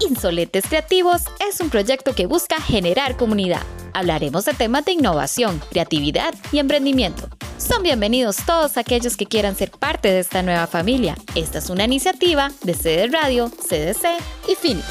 Insolentes 0.00 0.66
Creativos 0.68 1.22
es 1.48 1.60
un 1.60 1.70
proyecto 1.70 2.14
que 2.14 2.26
busca 2.26 2.60
generar 2.60 3.16
comunidad. 3.16 3.62
Hablaremos 3.94 4.44
de 4.44 4.52
temas 4.52 4.84
de 4.84 4.92
innovación, 4.92 5.60
creatividad 5.70 6.34
y 6.52 6.58
emprendimiento. 6.58 7.28
Son 7.56 7.82
bienvenidos 7.82 8.36
todos 8.44 8.76
aquellos 8.76 9.16
que 9.16 9.24
quieran 9.24 9.56
ser 9.56 9.70
parte 9.70 10.08
de 10.08 10.20
esta 10.20 10.42
nueva 10.42 10.66
familia. 10.66 11.16
Esta 11.34 11.58
es 11.58 11.70
una 11.70 11.84
iniciativa 11.84 12.50
de 12.62 12.74
CD 12.74 13.08
Radio, 13.08 13.48
CDC 13.48 14.06
y 14.48 14.54
FINIS. 14.54 14.84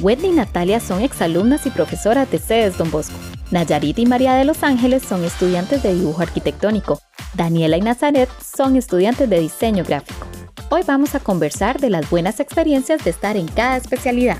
Wendy 0.00 0.28
y 0.28 0.32
Natalia 0.32 0.80
son 0.80 1.02
exalumnas 1.02 1.64
y 1.66 1.70
profesoras 1.70 2.28
de 2.32 2.38
CEDES 2.38 2.76
Don 2.76 2.90
Bosco. 2.90 3.14
Nayarit 3.52 4.00
y 4.00 4.06
María 4.06 4.34
de 4.34 4.44
Los 4.44 4.64
Ángeles 4.64 5.04
son 5.08 5.24
estudiantes 5.24 5.84
de 5.84 5.94
dibujo 5.94 6.22
arquitectónico. 6.22 7.00
Daniela 7.34 7.76
y 7.76 7.82
Nazaret 7.82 8.28
son 8.42 8.74
estudiantes 8.76 9.30
de 9.30 9.38
diseño 9.38 9.84
gráfico. 9.84 10.26
Hoy 10.74 10.80
vamos 10.86 11.14
a 11.14 11.20
conversar 11.20 11.80
de 11.80 11.90
las 11.90 12.08
buenas 12.08 12.40
experiencias 12.40 13.04
de 13.04 13.10
estar 13.10 13.36
en 13.36 13.46
cada 13.46 13.76
especialidad. 13.76 14.38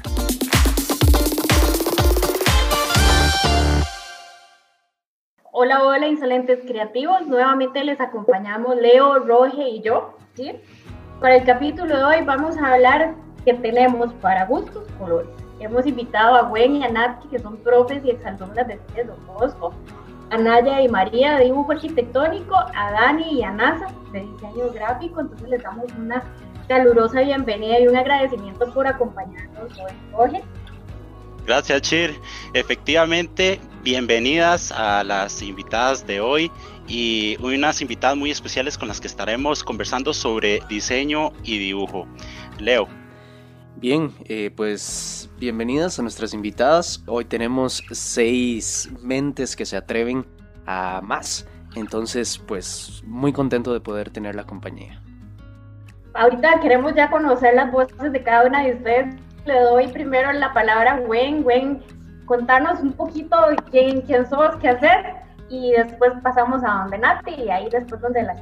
Hola, 5.53 5.85
hola, 5.85 6.09
insolentes 6.09 6.61
creativos. 6.67 7.27
Nuevamente 7.27 7.85
les 7.85 8.01
acompañamos 8.01 8.77
Leo, 8.77 9.19
Roge 9.19 9.63
y 9.69 9.83
yo. 9.83 10.17
¿sí? 10.33 10.53
Para 11.21 11.37
el 11.37 11.45
capítulo 11.45 11.95
de 11.95 12.03
hoy 12.03 12.25
vamos 12.25 12.57
a 12.57 12.73
hablar 12.73 13.15
que 13.45 13.53
tenemos 13.53 14.11
para 14.15 14.47
gustos 14.47 14.85
colores. 14.99 15.29
Hemos 15.61 15.87
invitado 15.87 16.37
a 16.37 16.49
Gwen 16.49 16.77
y 16.77 16.85
a 16.85 16.89
Natki, 16.89 17.29
que 17.29 17.41
son 17.41 17.59
profes 17.59 18.03
y 18.07 18.11
exalumnas 18.11 18.67
de 18.67 19.05
Don 19.05 19.27
Bosco, 19.27 19.75
a 20.33 20.39
Naya 20.39 20.81
y 20.81 20.89
María 20.89 21.37
de 21.37 21.45
dibujo 21.45 21.73
arquitectónico, 21.73 22.57
a 22.57 22.91
Dani 22.93 23.39
y 23.39 23.43
a 23.43 23.51
NASA 23.51 23.87
de 24.13 24.21
diseño 24.21 24.71
gráfico. 24.73 25.21
Entonces 25.21 25.49
les 25.49 25.63
damos 25.63 25.85
una 25.99 26.23
calurosa 26.69 27.21
bienvenida 27.21 27.79
y 27.79 27.87
un 27.87 27.97
agradecimiento 27.97 28.73
por 28.73 28.87
acompañarnos 28.87 29.79
hoy. 29.79 29.93
Jorge. 30.13 30.43
Gracias, 31.47 31.83
Chir. 31.83 32.15
Efectivamente, 32.55 33.61
bienvenidas 33.83 34.73
a 34.73 35.05
las 35.05 35.43
invitadas 35.43 36.07
de 36.07 36.23
hoy 36.23 36.51
y 36.89 37.37
unas 37.43 37.83
invitadas 37.83 38.17
muy 38.17 38.31
especiales 38.31 38.79
con 38.79 38.89
las 38.89 39.03
que 39.03 39.09
estaremos 39.09 39.63
conversando 39.63 40.15
sobre 40.15 40.61
diseño 40.69 41.33
y 41.45 41.59
dibujo. 41.59 42.07
Leo. 42.59 43.02
Bien, 43.77 44.13
eh, 44.27 44.53
pues 44.55 45.31
bienvenidas 45.39 45.99
a 45.99 46.03
nuestras 46.03 46.35
invitadas. 46.35 47.03
Hoy 47.07 47.25
tenemos 47.25 47.83
seis 47.91 48.91
mentes 49.03 49.57
que 49.57 49.67
se 49.67 49.77
atreven 49.77 50.27
a 50.67 51.01
más. 51.03 51.47
Entonces, 51.75 52.39
pues 52.39 53.03
muy 53.07 53.33
contento 53.33 53.73
de 53.73 53.81
poder 53.81 54.11
tener 54.11 54.35
la 54.35 54.45
compañía. 54.45 55.03
Ahorita 56.15 56.61
queremos 56.61 56.95
ya 56.95 57.11
conocer 57.11 57.55
las 57.55 57.73
voces 57.73 58.13
de 58.13 58.23
cada 58.23 58.47
una 58.47 58.63
de 58.63 58.75
ustedes. 58.75 59.15
Le 59.47 59.61
doy 59.61 59.89
primero 59.89 60.31
la 60.33 60.53
palabra 60.53 60.95
a 60.95 61.01
Gwen. 61.01 61.43
Gwen, 61.43 61.83
contarnos 62.27 62.81
un 62.81 62.93
poquito 62.93 63.37
quién, 63.71 64.03
quién 64.03 64.29
sos, 64.29 64.55
qué 64.57 64.69
hacer 64.69 65.23
y 65.49 65.73
después 65.73 66.13
pasamos 66.23 66.63
a 66.65 66.83
donde 66.83 66.99
Nati 66.99 67.35
y 67.35 67.51
ahí 67.51 67.69
después 67.71 68.01
donde 68.01 68.23
las 68.23 68.41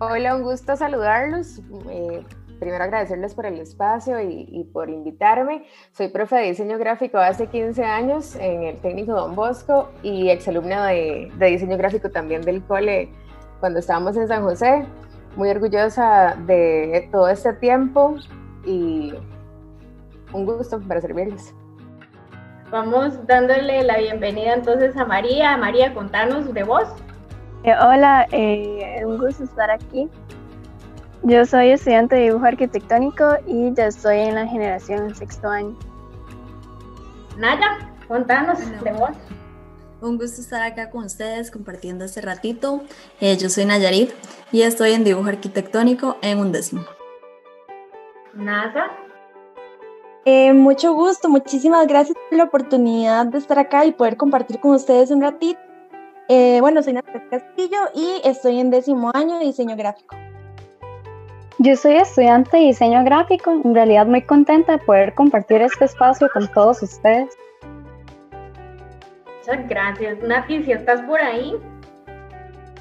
Hola, 0.00 0.34
un 0.34 0.42
gusto 0.42 0.76
saludarlos. 0.76 1.60
Eh, 1.88 2.24
primero 2.58 2.84
agradecerles 2.84 3.34
por 3.34 3.46
el 3.46 3.58
espacio 3.60 4.20
y, 4.20 4.64
por 4.72 4.90
invitarme. 4.90 5.64
Soy 5.92 6.08
profe 6.08 6.36
de 6.36 6.42
diseño 6.42 6.78
gráfico 6.78 7.18
hace 7.18 7.46
15 7.46 7.84
años 7.84 8.36
en 8.36 8.62
el 8.64 8.78
técnico 8.78 9.12
Don 9.12 9.34
Bosco 9.34 9.90
y 10.02 10.30
exalumna 10.30 10.86
de, 10.86 11.30
de 11.36 11.46
diseño 11.46 11.76
gráfico 11.76 12.10
también 12.10 12.42
del 12.42 12.62
cole 12.62 13.10
cuando 13.60 13.78
estábamos 13.78 14.16
en 14.16 14.28
San 14.28 14.42
José. 14.42 14.86
Muy 15.36 15.50
orgullosa 15.50 16.36
de 16.46 17.08
todo 17.10 17.28
este 17.28 17.52
tiempo 17.54 18.16
y 18.64 19.12
un 20.32 20.46
gusto 20.46 20.80
para 20.80 21.00
servirles. 21.00 21.54
Vamos 22.70 23.24
dándole 23.26 23.82
la 23.84 23.98
bienvenida 23.98 24.54
entonces 24.54 24.96
a 24.96 25.04
María. 25.04 25.56
María, 25.56 25.94
contanos 25.94 26.52
de 26.52 26.64
vos. 26.64 26.88
Eh, 27.62 27.72
hola, 27.80 28.26
eh, 28.32 29.02
un 29.06 29.16
gusto 29.16 29.44
estar 29.44 29.70
aquí. 29.70 30.10
Yo 31.26 31.46
soy 31.46 31.70
estudiante 31.70 32.16
de 32.16 32.24
dibujo 32.24 32.44
arquitectónico 32.44 33.24
y 33.46 33.72
ya 33.72 33.86
estoy 33.86 34.18
en 34.18 34.34
la 34.34 34.46
generación 34.46 35.14
sexto 35.14 35.48
año. 35.48 35.74
Naya, 37.38 37.78
contanos 38.06 38.58
de 38.60 38.92
vos. 38.92 39.08
Un 40.02 40.18
gusto 40.18 40.42
estar 40.42 40.60
acá 40.60 40.90
con 40.90 41.04
ustedes 41.04 41.50
compartiendo 41.50 42.04
este 42.04 42.20
ratito. 42.20 42.82
Eh, 43.22 43.38
yo 43.38 43.48
soy 43.48 43.64
Nayarit 43.64 44.10
y 44.52 44.60
estoy 44.62 44.92
en 44.92 45.02
dibujo 45.02 45.26
arquitectónico 45.26 46.18
en 46.20 46.40
un 46.40 46.52
décimo. 46.52 46.82
Nada. 48.34 48.90
Eh, 50.26 50.52
mucho 50.52 50.92
gusto, 50.92 51.30
muchísimas 51.30 51.86
gracias 51.86 52.18
por 52.28 52.36
la 52.36 52.44
oportunidad 52.44 53.24
de 53.24 53.38
estar 53.38 53.58
acá 53.58 53.86
y 53.86 53.92
poder 53.92 54.18
compartir 54.18 54.60
con 54.60 54.72
ustedes 54.72 55.10
un 55.10 55.22
ratito. 55.22 55.58
Eh, 56.28 56.58
bueno, 56.60 56.82
soy 56.82 56.92
Natalia 56.92 57.26
Castillo 57.30 57.78
y 57.94 58.20
estoy 58.28 58.60
en 58.60 58.70
décimo 58.70 59.10
año 59.14 59.38
de 59.38 59.46
diseño 59.46 59.74
gráfico. 59.74 60.16
Yo 61.58 61.76
soy 61.76 61.94
estudiante 61.94 62.56
de 62.56 62.64
diseño 62.64 63.04
gráfico, 63.04 63.52
en 63.64 63.74
realidad 63.74 64.06
muy 64.06 64.22
contenta 64.22 64.72
de 64.72 64.78
poder 64.78 65.14
compartir 65.14 65.62
este 65.62 65.84
espacio 65.84 66.28
con 66.32 66.48
todos 66.48 66.82
ustedes. 66.82 67.36
Muchas 69.38 69.68
gracias. 69.68 70.18
Nati, 70.22 70.64
si 70.64 70.72
estás 70.72 71.02
por 71.02 71.20
ahí. 71.20 71.54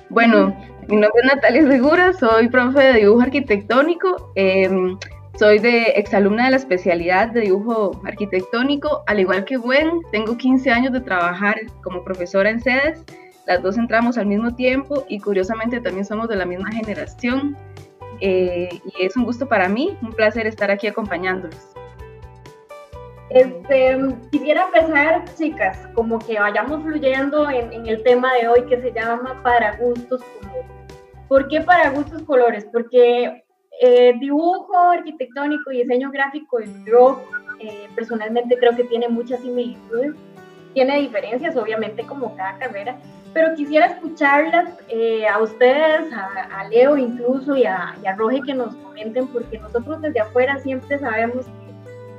Bueno, 0.09 0.55
mi 0.87 0.95
nombre 0.95 1.21
es 1.23 1.35
Natalia 1.35 1.67
Segura, 1.67 2.13
soy 2.13 2.49
profe 2.49 2.79
de 2.81 2.93
dibujo 2.93 3.21
arquitectónico. 3.21 4.31
Em, 4.35 4.97
soy 5.37 5.59
de 5.59 5.83
exalumna 5.95 6.45
de 6.45 6.51
la 6.51 6.57
especialidad 6.57 7.27
de 7.29 7.41
dibujo 7.41 8.01
arquitectónico, 8.05 9.03
al 9.05 9.19
igual 9.19 9.45
que 9.45 9.57
Gwen, 9.57 10.01
tengo 10.11 10.35
15 10.35 10.71
años 10.71 10.93
de 10.93 11.01
trabajar 11.01 11.57
como 11.83 12.03
profesora 12.03 12.49
en 12.49 12.59
sedes. 12.59 13.03
Las 13.45 13.61
dos 13.61 13.77
entramos 13.77 14.17
al 14.17 14.25
mismo 14.25 14.55
tiempo 14.55 15.05
y 15.09 15.19
curiosamente 15.19 15.79
también 15.79 16.05
somos 16.05 16.27
de 16.27 16.37
la 16.37 16.45
misma 16.45 16.71
generación. 16.71 17.55
Eh, 18.21 18.81
y 18.85 19.05
es 19.05 19.15
un 19.17 19.25
gusto 19.25 19.47
para 19.47 19.67
mí, 19.67 19.97
un 20.01 20.13
placer 20.13 20.47
estar 20.47 20.71
aquí 20.71 20.87
acompañándolos. 20.87 21.73
Este, 23.29 23.97
quisiera 24.31 24.65
empezar, 24.65 25.23
chicas, 25.35 25.87
como 25.95 26.19
que 26.19 26.39
vayamos 26.39 26.83
fluyendo 26.83 27.49
en, 27.49 27.87
el 27.87 28.03
tema 28.03 28.31
de 28.35 28.47
hoy 28.47 28.63
que 28.67 28.79
se 28.79 28.91
llama 28.91 29.41
para 29.41 29.77
gustos 29.77 30.21
colores. 30.21 30.65
¿Por 31.27 31.47
qué 31.47 31.61
para 31.61 31.89
gustos 31.89 32.21
colores? 32.23 32.67
Porque 32.71 33.43
eh, 33.81 34.13
dibujo 34.19 34.77
arquitectónico 34.77 35.71
y 35.71 35.81
diseño 35.81 36.11
gráfico, 36.11 36.59
yo 36.85 37.23
eh, 37.59 37.87
personalmente 37.95 38.55
creo 38.57 38.75
que 38.75 38.83
tiene 38.83 39.09
muchas 39.09 39.39
similitudes, 39.39 40.13
tiene 40.75 40.99
diferencias, 40.99 41.55
obviamente, 41.55 42.03
como 42.03 42.35
cada 42.35 42.59
carrera, 42.59 42.97
pero 43.33 43.55
quisiera 43.55 43.87
escucharlas 43.87 44.69
eh, 44.89 45.27
a 45.27 45.39
ustedes, 45.39 46.11
a, 46.13 46.63
Leo 46.69 46.97
incluso 46.97 47.55
y 47.55 47.65
a, 47.65 47.95
y 48.01 48.07
a 48.07 48.15
Roge 48.15 48.41
que 48.45 48.53
nos 48.53 48.75
comenten, 48.75 49.27
porque 49.27 49.57
nosotros 49.57 50.01
desde 50.01 50.19
afuera 50.19 50.59
siempre 50.59 50.99
sabemos 50.99 51.45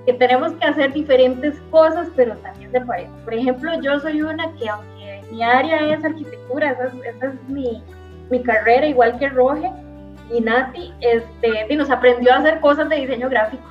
que, 0.05 0.13
tenemos 0.15 0.53
que 0.53 0.67
hacer 0.67 0.93
diferentes 0.93 1.55
cosas, 1.71 2.09
pero 2.15 2.37
también 2.39 2.73
de 2.73 2.81
pareja. 2.81 3.13
Por 3.25 3.33
ejemplo, 3.33 3.81
yo 3.81 3.99
soy 4.01 4.23
una 4.23 4.53
que 4.55 4.69
aunque 4.69 5.23
mi 5.31 5.43
área 5.43 5.95
es 5.95 6.05
arquitectura, 6.05 6.73
esa 6.73 6.87
es, 6.89 6.95
esa 7.17 7.27
es 7.27 7.49
mi, 7.49 7.83
mi, 8.31 8.43
carrera, 8.43 8.87
igual 8.87 9.19
que 9.19 9.29
Roge 9.29 9.71
y 10.31 10.41
Nati, 10.41 10.93
este, 11.01 11.67
y 11.73 11.77
nos 11.77 11.91
aprendió 11.91 12.33
a 12.33 12.39
hacer 12.39 12.61
cosas 12.61 12.89
de 12.89 12.97
diseño 12.97 13.31
gráfico. 13.31 13.65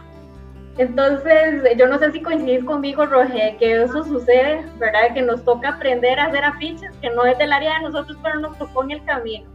Entonces, 0.77 1.77
yo 1.77 1.87
no 1.87 1.99
sé 1.99 2.11
si 2.11 2.21
coincidís 2.21 2.63
conmigo, 2.63 3.05
Roge, 3.05 3.55
que 3.59 3.83
eso 3.83 4.03
sucede, 4.03 4.65
¿verdad? 4.79 5.13
Que 5.13 5.21
nos 5.21 5.43
toca 5.45 5.69
aprender 5.69 6.19
a 6.19 6.25
hacer 6.25 6.43
afiches, 6.43 6.89
que 6.99 7.11
no 7.11 7.25
es 7.25 7.37
del 7.37 7.53
área 7.53 7.75
de 7.75 7.81
nosotros, 7.83 8.17
pero 8.23 8.39
nos 8.39 8.57
tocó 8.57 8.83
en 8.83 8.91
el 8.91 9.03
camino. 9.03 9.45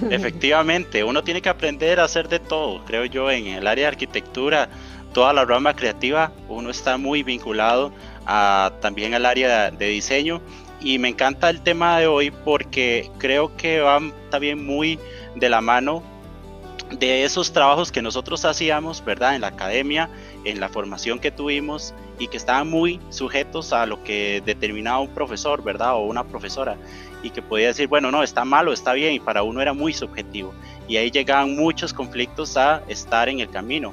Efectivamente, 0.10 1.02
uno 1.02 1.24
tiene 1.24 1.42
que 1.42 1.48
aprender 1.48 1.98
a 1.98 2.04
hacer 2.04 2.28
de 2.28 2.38
todo, 2.38 2.84
creo 2.84 3.04
yo, 3.06 3.30
en 3.30 3.48
el 3.48 3.66
área 3.66 3.84
de 3.84 3.88
arquitectura, 3.88 4.68
toda 5.12 5.32
la 5.32 5.44
rama 5.44 5.74
creativa, 5.74 6.32
uno 6.48 6.70
está 6.70 6.96
muy 6.96 7.24
vinculado 7.24 7.92
a, 8.26 8.72
también 8.80 9.14
al 9.14 9.26
área 9.26 9.70
de 9.70 9.86
diseño 9.86 10.40
y 10.80 10.98
me 10.98 11.08
encanta 11.08 11.50
el 11.50 11.60
tema 11.60 11.98
de 11.98 12.06
hoy 12.06 12.30
porque 12.30 13.10
creo 13.18 13.54
que 13.56 13.80
va 13.80 14.00
también 14.30 14.64
muy 14.64 14.98
de 15.34 15.48
la 15.48 15.60
mano 15.60 16.02
de 16.90 17.24
esos 17.24 17.52
trabajos 17.52 17.92
que 17.92 18.02
nosotros 18.02 18.44
hacíamos, 18.44 19.04
¿verdad? 19.04 19.34
En 19.34 19.42
la 19.42 19.48
academia, 19.48 20.08
en 20.44 20.60
la 20.60 20.68
formación 20.68 21.18
que 21.18 21.30
tuvimos 21.30 21.94
y 22.18 22.28
que 22.28 22.36
estaban 22.36 22.68
muy 22.68 23.00
sujetos 23.10 23.72
a 23.72 23.86
lo 23.86 24.02
que 24.02 24.42
determinaba 24.44 25.00
un 25.00 25.08
profesor, 25.08 25.62
¿verdad? 25.62 25.94
O 25.94 26.00
una 26.00 26.24
profesora 26.24 26.76
y 27.22 27.30
que 27.30 27.42
podía 27.42 27.68
decir, 27.68 27.88
bueno, 27.88 28.10
no, 28.10 28.22
está 28.22 28.44
mal 28.44 28.68
o 28.68 28.72
está 28.72 28.92
bien 28.92 29.14
y 29.14 29.20
para 29.20 29.42
uno 29.42 29.60
era 29.60 29.72
muy 29.72 29.92
subjetivo. 29.92 30.52
Y 30.88 30.96
ahí 30.96 31.10
llegaban 31.10 31.54
muchos 31.54 31.92
conflictos 31.92 32.56
a 32.56 32.82
estar 32.88 33.28
en 33.28 33.40
el 33.40 33.50
camino. 33.50 33.92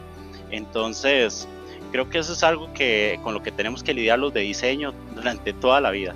Entonces, 0.49 1.47
creo 1.91 2.09
que 2.09 2.19
eso 2.19 2.33
es 2.33 2.44
algo 2.44 2.71
que 2.73 3.19
con 3.23 3.33
lo 3.33 3.44
que 3.44 3.51
tenemos 3.51 3.83
que 3.83 3.94
lidiar 3.94 4.19
los 4.19 4.33
de 4.33 4.41
diseño 4.41 4.94
durante 5.15 5.53
toda 5.53 5.81
la 5.81 5.91
vida. 5.91 6.15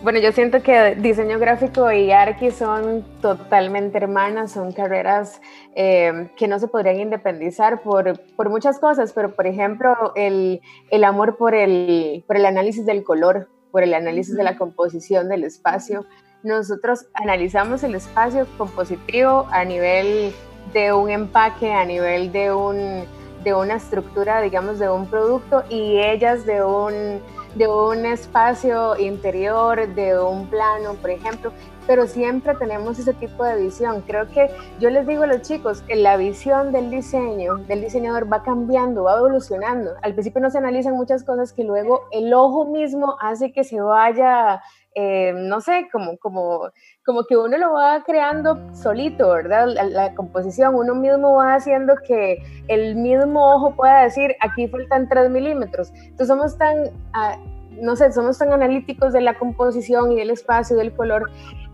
Bueno, 0.00 0.20
yo 0.20 0.30
siento 0.30 0.62
que 0.62 0.94
diseño 0.94 1.40
gráfico 1.40 1.90
y 1.90 2.12
arqui 2.12 2.52
son 2.52 3.04
totalmente 3.20 3.98
hermanas, 3.98 4.52
son 4.52 4.70
carreras 4.70 5.40
eh, 5.74 6.30
que 6.36 6.46
no 6.46 6.60
se 6.60 6.68
podrían 6.68 7.00
independizar 7.00 7.82
por, 7.82 8.16
por, 8.36 8.48
muchas 8.48 8.78
cosas, 8.78 9.12
pero 9.12 9.34
por 9.34 9.48
ejemplo, 9.48 10.12
el, 10.14 10.60
el 10.92 11.02
amor 11.02 11.36
por 11.36 11.52
el, 11.52 12.22
por 12.28 12.36
el 12.36 12.46
análisis 12.46 12.86
del 12.86 13.02
color, 13.02 13.48
por 13.72 13.82
el 13.82 13.92
análisis 13.92 14.36
de 14.36 14.44
la 14.44 14.56
composición 14.56 15.28
del 15.28 15.42
espacio. 15.42 16.06
Nosotros 16.44 17.06
analizamos 17.14 17.82
el 17.82 17.96
espacio 17.96 18.46
compositivo 18.56 19.48
a 19.50 19.64
nivel 19.64 20.32
de 20.72 20.92
un 20.92 21.10
empaque, 21.10 21.72
a 21.72 21.84
nivel 21.84 22.30
de, 22.30 22.52
un, 22.52 23.04
de 23.42 23.52
una 23.52 23.74
estructura, 23.74 24.40
digamos, 24.42 24.78
de 24.78 24.88
un 24.88 25.06
producto 25.06 25.64
y 25.68 25.98
ellas 25.98 26.46
de 26.46 26.62
un 26.62 27.20
de 27.58 27.66
un 27.66 28.06
espacio 28.06 28.96
interior, 28.96 29.88
de 29.88 30.16
un 30.18 30.46
plano, 30.46 30.94
por 30.94 31.10
ejemplo, 31.10 31.52
pero 31.88 32.06
siempre 32.06 32.54
tenemos 32.54 32.98
ese 32.98 33.14
tipo 33.14 33.42
de 33.42 33.56
visión. 33.62 34.02
Creo 34.02 34.28
que 34.28 34.50
yo 34.78 34.90
les 34.90 35.06
digo 35.06 35.22
a 35.22 35.26
los 35.26 35.40
chicos, 35.40 35.80
que 35.80 35.96
la 35.96 36.18
visión 36.18 36.70
del 36.70 36.90
diseño, 36.90 37.56
del 37.66 37.80
diseñador 37.80 38.30
va 38.30 38.42
cambiando, 38.42 39.04
va 39.04 39.16
evolucionando. 39.16 39.92
Al 40.02 40.12
principio 40.12 40.42
no 40.42 40.50
se 40.50 40.58
analizan 40.58 40.94
muchas 40.94 41.24
cosas 41.24 41.54
que 41.54 41.64
luego 41.64 42.02
el 42.12 42.34
ojo 42.34 42.66
mismo 42.66 43.16
hace 43.22 43.52
que 43.52 43.64
se 43.64 43.80
vaya, 43.80 44.60
eh, 44.94 45.32
no 45.34 45.62
sé, 45.62 45.88
como, 45.90 46.18
como, 46.18 46.70
como 47.06 47.24
que 47.24 47.38
uno 47.38 47.56
lo 47.56 47.72
va 47.72 48.02
creando 48.04 48.58
solito, 48.74 49.30
¿verdad? 49.30 49.68
La, 49.90 50.14
composición, 50.14 50.74
uno 50.74 50.94
mismo 50.94 51.36
va 51.36 51.54
haciendo 51.54 51.94
que 52.06 52.42
el 52.68 52.96
mismo 52.96 53.54
ojo 53.54 53.74
pueda 53.74 54.02
decir, 54.02 54.36
aquí 54.40 54.68
faltan 54.68 55.08
3 55.08 55.30
milímetros. 55.30 55.90
Entonces 55.94 56.28
somos 56.28 56.58
tan... 56.58 56.90
Ah, 57.14 57.38
no 57.80 57.94
sé, 57.96 58.10
somos 58.12 58.36
tan 58.38 58.52
analíticos 58.52 59.12
de 59.12 59.20
la 59.20 59.38
composición 59.38 60.10
y 60.12 60.16
del 60.16 60.30
espacio 60.30 60.76
del 60.76 60.92
color 60.92 61.30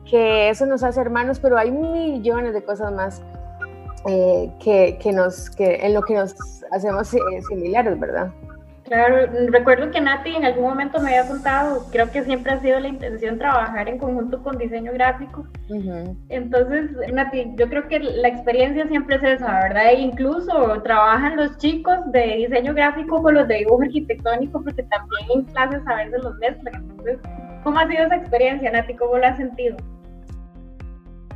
que 0.09 0.49
eso 0.49 0.67
nos 0.67 0.83
hace 0.83 1.01
hermanos, 1.01 1.41
pero 1.41 1.57
hay 1.57 1.71
millones 1.71 2.55
de 2.55 2.63
cosas 2.63 2.93
más 2.93 3.23
eh, 4.07 4.51
que, 4.63 4.99
que, 5.01 5.13
nos, 5.13 5.51
que 5.51 5.77
en 5.87 5.95
lo 5.95 6.03
que 6.03 6.15
nos 6.15 6.35
hacemos 6.73 7.13
eh, 7.15 7.19
similares, 7.49 7.99
¿verdad? 7.99 8.31
Claro, 8.85 9.17
recuerdo 9.49 9.91
que 9.91 10.01
Nati 10.01 10.37
en 10.37 10.45
algún 10.45 10.65
momento 10.65 11.01
me 11.01 11.17
había 11.17 11.27
contado, 11.27 11.87
creo 11.91 12.11
que 12.11 12.23
siempre 12.23 12.53
ha 12.53 12.61
sido 12.61 12.79
la 12.81 12.89
intención 12.89 13.39
trabajar 13.39 13.89
en 13.89 13.97
conjunto 13.97 14.43
con 14.43 14.59
diseño 14.59 14.93
gráfico. 14.93 15.47
Entonces, 16.29 16.91
Nati, 17.11 17.55
yo 17.57 17.67
creo 17.71 17.89
que 17.89 17.99
la 17.99 18.29
experiencia 18.29 18.87
siempre 18.87 19.17
es 19.17 19.23
esa, 19.23 19.59
¿verdad? 19.61 19.89
E 19.89 20.01
incluso 20.01 20.83
trabajan 20.83 21.37
los 21.37 21.57
chicos 21.57 21.97
de 22.13 22.37
diseño 22.37 22.75
gráfico 22.75 23.23
con 23.23 23.35
los 23.35 23.49
de 23.49 23.57
dibujo 23.57 23.83
arquitectónico, 23.83 24.63
porque 24.63 24.83
también 24.83 25.31
en 25.35 25.45
clases 25.45 25.81
a 25.87 25.95
veces 25.95 26.23
los 26.23 26.37
mezclan. 26.37 26.75
Entonces, 26.75 27.19
¿cómo 27.63 27.79
ha 27.79 27.89
sido 27.89 28.05
esa 28.05 28.17
experiencia, 28.17 28.71
Nati? 28.71 28.95
¿Cómo 28.97 29.17
la 29.17 29.29
has 29.29 29.39
sentido? 29.39 29.79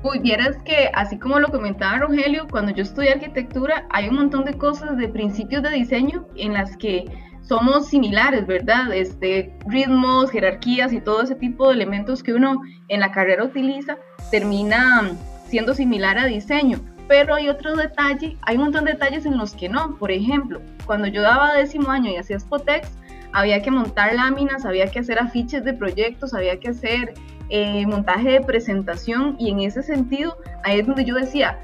Uy, 0.02 0.20
vieras 0.20 0.56
que 0.64 0.90
así 0.94 1.18
como 1.18 1.40
lo 1.40 1.48
comentaba 1.48 1.98
Rogelio, 1.98 2.46
cuando 2.48 2.72
yo 2.72 2.84
estudié 2.84 3.12
arquitectura 3.12 3.86
hay 3.90 4.08
un 4.08 4.14
montón 4.14 4.44
de 4.44 4.54
cosas 4.54 4.96
de 4.96 5.08
principios 5.08 5.62
de 5.62 5.70
diseño 5.70 6.26
en 6.36 6.52
las 6.52 6.76
que 6.76 7.04
somos 7.42 7.88
similares, 7.88 8.46
¿verdad? 8.46 8.92
Este, 8.92 9.52
ritmos, 9.66 10.30
jerarquías 10.30 10.92
y 10.92 11.00
todo 11.00 11.22
ese 11.22 11.34
tipo 11.34 11.68
de 11.68 11.74
elementos 11.74 12.22
que 12.22 12.32
uno 12.32 12.60
en 12.88 13.00
la 13.00 13.10
carrera 13.10 13.42
utiliza 13.42 13.96
termina 14.30 15.10
siendo 15.46 15.74
similar 15.74 16.16
a 16.18 16.26
diseño. 16.26 16.78
Pero 17.08 17.34
hay 17.34 17.48
otro 17.48 17.74
detalle, 17.74 18.36
hay 18.42 18.56
un 18.56 18.64
montón 18.64 18.84
de 18.84 18.92
detalles 18.92 19.26
en 19.26 19.38
los 19.38 19.54
que 19.54 19.68
no. 19.68 19.96
Por 19.96 20.12
ejemplo, 20.12 20.60
cuando 20.84 21.08
yo 21.08 21.22
daba 21.22 21.54
décimo 21.54 21.90
año 21.90 22.10
y 22.10 22.16
hacía 22.16 22.38
Spotex, 22.38 22.92
había 23.32 23.62
que 23.62 23.70
montar 23.70 24.14
láminas, 24.14 24.64
había 24.64 24.86
que 24.88 24.98
hacer 25.00 25.18
afiches 25.18 25.64
de 25.64 25.72
proyectos, 25.72 26.34
había 26.34 26.60
que 26.60 26.68
hacer 26.68 27.14
eh, 27.50 27.86
montaje 27.86 28.32
de 28.32 28.40
presentación 28.40 29.36
y 29.38 29.50
en 29.50 29.60
ese 29.60 29.82
sentido 29.82 30.36
ahí 30.64 30.80
es 30.80 30.86
donde 30.86 31.04
yo 31.04 31.14
decía, 31.14 31.58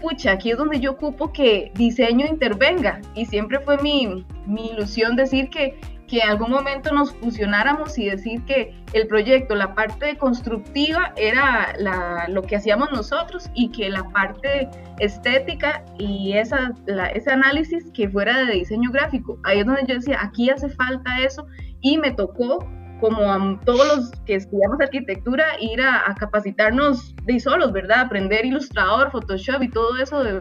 pucha, 0.00 0.32
aquí 0.32 0.50
es 0.52 0.58
donde 0.58 0.78
yo 0.78 0.92
ocupo 0.92 1.32
que 1.32 1.72
diseño 1.74 2.26
intervenga 2.26 3.00
y 3.14 3.26
siempre 3.26 3.58
fue 3.60 3.78
mi, 3.78 4.24
mi 4.46 4.68
ilusión 4.68 5.16
decir 5.16 5.50
que, 5.50 5.78
que 6.06 6.18
en 6.18 6.28
algún 6.28 6.50
momento 6.50 6.92
nos 6.92 7.12
fusionáramos 7.14 7.98
y 7.98 8.08
decir 8.08 8.44
que 8.44 8.74
el 8.92 9.08
proyecto, 9.08 9.54
la 9.54 9.74
parte 9.74 10.16
constructiva 10.16 11.12
era 11.16 11.74
la, 11.78 12.26
lo 12.28 12.42
que 12.42 12.56
hacíamos 12.56 12.92
nosotros 12.92 13.50
y 13.54 13.70
que 13.70 13.88
la 13.88 14.04
parte 14.10 14.68
estética 14.98 15.84
y 15.98 16.34
esa, 16.34 16.72
ese 17.14 17.30
análisis 17.30 17.90
que 17.92 18.08
fuera 18.08 18.44
de 18.44 18.52
diseño 18.52 18.90
gráfico. 18.92 19.38
Ahí 19.42 19.60
es 19.60 19.66
donde 19.66 19.84
yo 19.86 19.94
decía, 19.94 20.18
aquí 20.22 20.50
hace 20.50 20.68
falta 20.68 21.20
eso 21.20 21.46
y 21.80 21.98
me 21.98 22.12
tocó 22.12 22.68
como 23.02 23.32
a 23.32 23.58
todos 23.64 23.84
los 23.96 24.10
que 24.26 24.36
estudiamos 24.36 24.80
arquitectura, 24.80 25.44
ir 25.58 25.82
a, 25.82 26.14
capacitarnos 26.14 27.16
de 27.24 27.40
solos, 27.40 27.72
¿verdad? 27.72 28.02
Aprender 28.02 28.46
ilustrador, 28.46 29.10
Photoshop 29.10 29.60
y 29.60 29.68
todo 29.68 30.00
eso 30.00 30.22
de, 30.22 30.40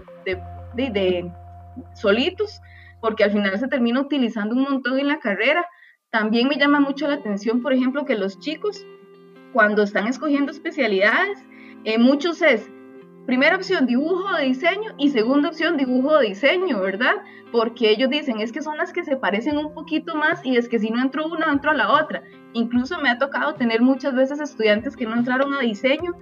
de, 0.76 1.32
solitos, 1.96 2.62
porque 3.00 3.24
al 3.24 3.32
final 3.32 3.58
se 3.58 3.68
termina 3.68 4.00
utilizando 4.00 4.54
un 4.54 4.62
montón 4.62 5.00
en 5.00 5.08
la 5.08 5.18
carrera. 5.18 5.66
También 6.12 6.48
me 6.48 6.58
llama 6.58 6.80
mucho 6.80 7.08
la 7.08 7.16
atención, 7.16 7.64
por 7.64 7.74
ejemplo, 7.74 8.06
que 8.06 8.14
los 8.14 8.38
chicos, 8.38 8.86
cuando 9.54 9.82
están 9.82 10.06
escogiendo 10.06 10.52
especialidades, 10.52 11.40
eh, 11.84 11.98
muchos 11.98 12.44
es 12.44 12.70
primera 13.26 13.56
opción 13.56 13.86
dibujo 13.86 14.34
de 14.36 14.46
diseño 14.46 14.92
y 14.98 15.10
segunda 15.10 15.50
opción 15.50 15.78
dibujo 15.78 16.18
de 16.18 16.30
diseño, 16.30 16.80
¿verdad? 16.80 17.16
Porque 17.52 17.92
ellos 17.92 18.10
dicen 18.10 18.40
es 18.40 18.52
que 18.52 18.62
son 18.62 18.78
las 18.78 18.94
que 18.94 19.04
se 19.04 19.18
parecen 19.18 19.58
un 19.58 19.74
poquito 19.74 20.16
más 20.16 20.46
y 20.46 20.58
es 20.58 20.68
que 20.68 20.80
si 20.80 20.90
no 20.90 21.02
entro 21.02 21.28
una, 21.28 21.52
entro 21.52 21.72
a 21.72 21.76
la 21.76 21.92
otra. 21.92 22.24
Incluso 22.54 23.00
me 23.00 23.10
ha 23.10 23.18
tocado 23.18 23.56
tener 23.56 23.82
muchas 23.82 24.16
veces 24.16 24.40
estudiantes 24.40 24.96
que 24.96 25.06
no 25.06 25.16
entraron 25.16 25.54
a 25.54 25.60
diseño 25.60 26.14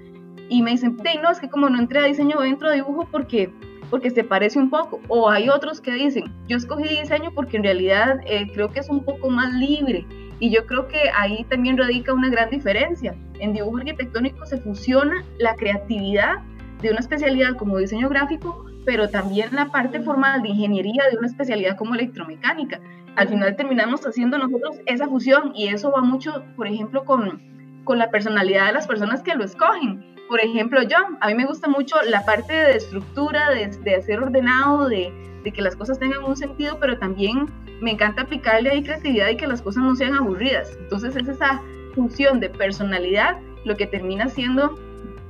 y 0.50 0.62
me 0.62 0.72
dicen, 0.72 0.98
no, 1.22 1.32
es 1.32 1.40
que 1.40 1.50
como 1.50 1.70
no 1.70 1.80
entré 1.80 2.00
a 2.00 2.04
diseño, 2.04 2.44
entro 2.44 2.70
a 2.70 2.74
dibujo 2.74 3.08
porque, 3.12 3.52
porque 3.90 4.10
se 4.10 4.24
parece 4.24 4.60
un 4.60 4.70
poco. 4.70 5.00
O 5.08 5.30
hay 5.30 5.50
otros 5.50 5.80
que 5.80 5.92
dicen, 5.94 6.34
yo 6.48 6.58
escogí 6.58 6.88
diseño 6.88 7.32
porque 7.34 7.58
en 7.58 7.64
realidad 7.64 8.20
eh, 8.26 8.52
creo 8.54 8.70
que 8.70 8.80
es 8.80 8.90
un 8.90 9.04
poco 9.04 9.30
más 9.30 9.54
libre. 9.54 10.06
Y 10.40 10.52
yo 10.52 10.66
creo 10.66 10.88
que 10.88 11.10
ahí 11.16 11.44
también 11.50 11.78
radica 11.78 12.14
una 12.14 12.30
gran 12.30 12.50
diferencia. 12.50 13.16
En 13.40 13.54
dibujo 13.54 13.78
arquitectónico 13.78 14.46
se 14.46 14.58
fusiona 14.58 15.24
la 15.38 15.56
creatividad 15.56 16.38
de 16.82 16.92
una 16.92 17.00
especialidad 17.00 17.56
como 17.58 17.78
diseño 17.78 18.10
gráfico, 18.10 18.66
pero 18.86 19.10
también 19.10 19.50
la 19.54 19.66
parte 19.68 20.00
formal 20.00 20.42
de 20.42 20.50
ingeniería 20.50 21.04
de 21.12 21.18
una 21.18 21.28
especialidad 21.28 21.78
como 21.78 21.96
electromecánica. 21.96 22.80
Al 23.16 23.28
final 23.28 23.56
terminamos 23.56 24.06
haciendo 24.06 24.38
nosotros 24.38 24.78
esa 24.86 25.08
fusión 25.08 25.52
y 25.54 25.68
eso 25.68 25.92
va 25.92 26.02
mucho, 26.02 26.44
por 26.56 26.68
ejemplo, 26.68 27.04
con, 27.04 27.42
con 27.84 27.98
la 27.98 28.10
personalidad 28.10 28.68
de 28.68 28.74
las 28.74 28.88
personas 28.88 29.22
que 29.22 29.36
lo 29.36 29.44
escogen. 29.44 30.16
Por 30.30 30.40
ejemplo, 30.40 30.82
yo, 30.84 30.98
a 31.20 31.28
mí 31.28 31.36
me 31.36 31.46
gusta 31.46 31.68
mucho 31.68 31.98
la 32.08 32.24
parte 32.24 32.54
de 32.54 32.78
estructura, 32.78 33.50
de, 33.50 33.68
de 33.68 33.96
hacer 33.96 34.20
ordenado, 34.20 34.88
de, 34.88 35.12
de, 35.44 35.52
que 35.52 35.62
las 35.62 35.76
cosas 35.76 36.00
tengan 36.00 36.24
un 36.24 36.38
sentido, 36.38 36.80
pero 36.80 36.98
también 36.98 37.48
me 37.82 37.92
encanta 37.92 38.22
aplicarle 38.22 38.70
ahí 38.70 38.84
creatividad 38.84 39.30
y 39.30 39.38
que 39.38 39.48
las 39.48 39.62
cosas 39.62 39.84
no 39.84 39.96
sean 39.96 40.14
aburridas. 40.14 40.78
Entonces 40.80 41.16
es 41.16 41.28
esa 41.28 41.62
función 41.96 42.40
de 42.40 42.50
personalidad 42.50 43.38
lo 43.66 43.76
que 43.76 43.88
termina 43.88 44.30
siendo 44.30 44.78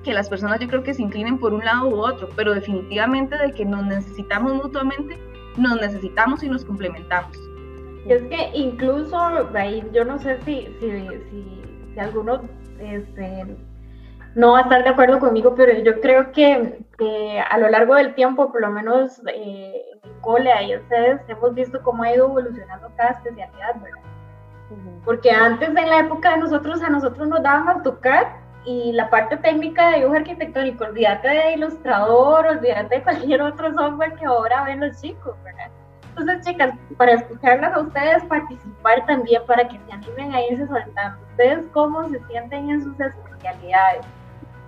que 0.03 0.13
las 0.13 0.29
personas 0.29 0.59
yo 0.59 0.67
creo 0.67 0.83
que 0.83 0.93
se 0.93 1.01
inclinen 1.01 1.37
por 1.37 1.53
un 1.53 1.63
lado 1.63 1.89
u 1.89 1.99
otro, 1.99 2.29
pero 2.35 2.53
definitivamente 2.53 3.37
de 3.37 3.51
que 3.51 3.65
nos 3.65 3.85
necesitamos 3.85 4.53
mutuamente, 4.53 5.19
nos 5.57 5.79
necesitamos 5.79 6.43
y 6.43 6.49
nos 6.49 6.63
complementamos. 6.63 7.37
Y 8.05 8.13
es 8.13 8.23
que 8.23 8.51
incluso 8.53 9.17
ahí 9.53 9.83
yo 9.93 10.05
no 10.05 10.17
sé 10.19 10.39
si, 10.41 10.67
si, 10.79 11.07
si, 11.29 11.99
alguno 11.99 12.41
este, 12.79 13.57
no 14.35 14.53
va 14.53 14.59
a 14.59 14.61
estar 14.61 14.83
de 14.83 14.89
acuerdo 14.89 15.19
conmigo, 15.19 15.53
pero 15.55 15.73
yo 15.83 15.99
creo 15.99 16.31
que, 16.31 16.79
a 17.49 17.57
lo 17.57 17.69
largo 17.69 17.95
del 17.95 18.15
tiempo, 18.15 18.51
por 18.51 18.61
lo 18.61 18.71
menos 18.71 19.21
eh, 19.27 19.83
en 20.01 20.09
el 20.09 20.21
cole, 20.21 20.51
ahí 20.51 20.77
ustedes 20.77 21.21
hemos 21.27 21.53
visto 21.53 21.81
cómo 21.83 22.03
ha 22.03 22.13
ido 22.13 22.27
evolucionando 22.27 22.89
cada 22.95 23.11
especialidad, 23.11 23.75
¿verdad? 23.81 24.01
Porque 25.03 25.31
antes 25.31 25.69
en 25.69 25.89
la 25.89 25.99
época 25.99 26.31
de 26.31 26.37
nosotros, 26.37 26.81
a 26.83 26.89
nosotros 26.89 27.27
nos 27.27 27.41
daban 27.41 27.67
AutoCAD 27.69 28.27
y 28.65 28.91
la 28.93 29.09
parte 29.09 29.37
técnica 29.37 29.89
de 29.89 29.99
dibujo 29.99 30.17
arquitectónico, 30.17 30.83
olvídate 30.83 31.27
de 31.27 31.53
ilustrador, 31.53 32.47
olvídate 32.47 32.95
de 32.95 33.03
cualquier 33.03 33.41
otro 33.41 33.73
software 33.73 34.13
que 34.15 34.25
ahora 34.25 34.63
ven 34.63 34.81
los 34.81 35.01
chicos, 35.01 35.35
¿verdad? 35.43 35.69
Entonces, 36.09 36.45
chicas, 36.45 36.73
para 36.97 37.13
escucharlas 37.13 37.73
a 37.73 37.79
ustedes, 37.79 38.23
participar 38.25 39.05
también 39.05 39.41
para 39.47 39.67
que 39.67 39.79
se 39.85 39.91
animen 39.91 40.33
a 40.33 40.41
irse 40.41 40.67
soltando. 40.67 41.17
¿Ustedes 41.31 41.65
cómo 41.71 42.09
se 42.09 42.19
sienten 42.27 42.69
en 42.69 42.83
sus 42.83 42.99
especialidades? 42.99 44.05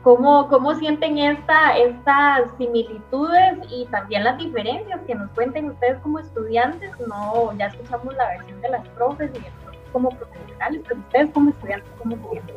¿Cómo, 0.03 0.47
cómo 0.47 0.73
sienten 0.75 1.17
esta, 1.17 1.77
estas 1.77 2.43
similitudes 2.57 3.59
y 3.69 3.85
también 3.87 4.23
las 4.23 4.37
diferencias 4.37 4.99
que 5.05 5.13
nos 5.13 5.29
cuenten 5.31 5.69
ustedes 5.69 5.99
como 5.99 6.19
estudiantes? 6.19 6.91
No, 7.07 7.51
ya 7.57 7.67
escuchamos 7.67 8.15
la 8.15 8.29
versión 8.29 8.61
de 8.61 8.69
las 8.69 8.87
profes 8.89 9.29
y 9.35 9.91
como 9.91 10.09
profesionales, 10.09 10.81
pero 10.87 10.99
ustedes 11.01 11.31
como 11.31 11.49
estudiantes, 11.49 11.91
¿cómo 11.99 12.15
se 12.15 12.29
sienten? 12.29 12.55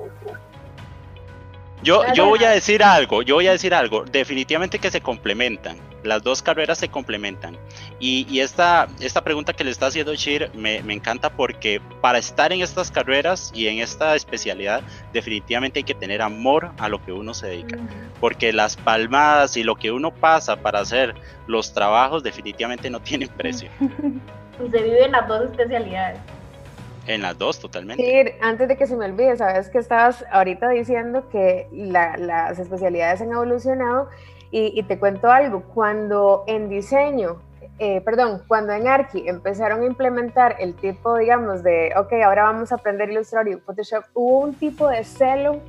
Yo, 1.83 2.03
yo 2.15 2.27
voy 2.27 2.43
a 2.45 2.51
decir 2.51 2.83
algo, 2.83 3.23
yo 3.23 3.35
voy 3.35 3.47
a 3.47 3.53
decir 3.53 3.75
algo, 3.75 4.05
definitivamente 4.05 4.79
que 4.79 4.91
se 4.91 5.03
complementan, 5.03 5.77
las 6.03 6.23
dos 6.23 6.43
carreras 6.43 6.79
se 6.79 6.89
complementan. 6.89 7.57
Y, 7.99 8.41
esta, 8.41 8.89
esta 9.01 9.23
pregunta 9.23 9.53
que 9.53 9.65
le 9.65 9.71
está 9.71 9.87
haciendo 9.87 10.15
Shir 10.15 10.51
me, 10.55 10.83
me, 10.83 10.95
encanta 10.95 11.31
porque 11.31 11.81
para 12.01 12.19
estar 12.19 12.53
en 12.53 12.61
estas 12.61 12.91
carreras 12.91 13.51
y 13.55 13.69
en 13.69 13.79
esta 13.79 14.15
especialidad, 14.15 14.83
definitivamente 15.13 15.81
hay 15.81 15.85
que 15.85 15.95
tener 15.95 16.23
amor 16.23 16.73
a 16.79 16.89
lo 16.89 17.03
que 17.05 17.13
uno 17.13 17.35
se 17.35 17.49
dedica. 17.49 17.79
Porque 18.21 18.53
las 18.53 18.77
palmadas 18.77 19.57
y 19.57 19.65
lo 19.65 19.77
que 19.77 19.91
uno 19.91 20.13
pasa 20.15 20.57
para 20.57 20.81
hacer 20.81 21.15
los 21.47 21.73
trabajos 21.73 22.23
definitivamente 22.23 22.91
no 22.91 23.01
tienen 23.01 23.29
precio. 23.29 23.71
y 23.81 24.71
se 24.71 24.83
vive 24.83 25.05
en 25.05 25.13
las 25.13 25.27
dos 25.27 25.51
especialidades. 25.51 26.21
En 27.07 27.23
las 27.23 27.37
dos, 27.39 27.59
totalmente. 27.61 28.03
Sí, 28.03 28.39
antes 28.41 28.69
de 28.69 28.77
que 28.77 28.87
se 28.87 28.97
me 28.97 29.07
olvide, 29.07 29.37
sabes 29.37 29.69
que 29.69 29.79
estabas 29.79 30.25
ahorita 30.31 30.71
diciendo 30.71 31.29
que 31.29 31.69
las 31.73 32.59
especialidades 32.59 33.21
han 33.21 33.33
evolucionado. 33.33 34.09
Y, 34.57 34.81
te 34.85 35.01
cuento 35.01 35.33
algo, 35.33 35.65
cuando 35.75 36.45
en 36.47 36.69
diseño, 36.69 37.41
eh, 37.81 38.01
perdón, 38.03 38.43
cuando 38.47 38.73
en 38.73 38.87
Archi 38.87 39.29
empezaron 39.29 39.83
a 39.83 39.85
implementar 39.85 40.55
el 40.61 40.77
tipo, 40.77 41.17
digamos, 41.17 41.65
de, 41.65 41.93
ok, 41.97 42.13
ahora 42.25 42.45
vamos 42.45 42.71
a 42.71 42.77
aprender 42.77 43.11
Illustrator 43.11 43.49
y 43.49 43.57
Photoshop, 43.57 44.05
hubo 44.15 44.39
un 44.39 44.55
tipo 44.55 44.89
de 44.89 45.03
celo 45.03 45.61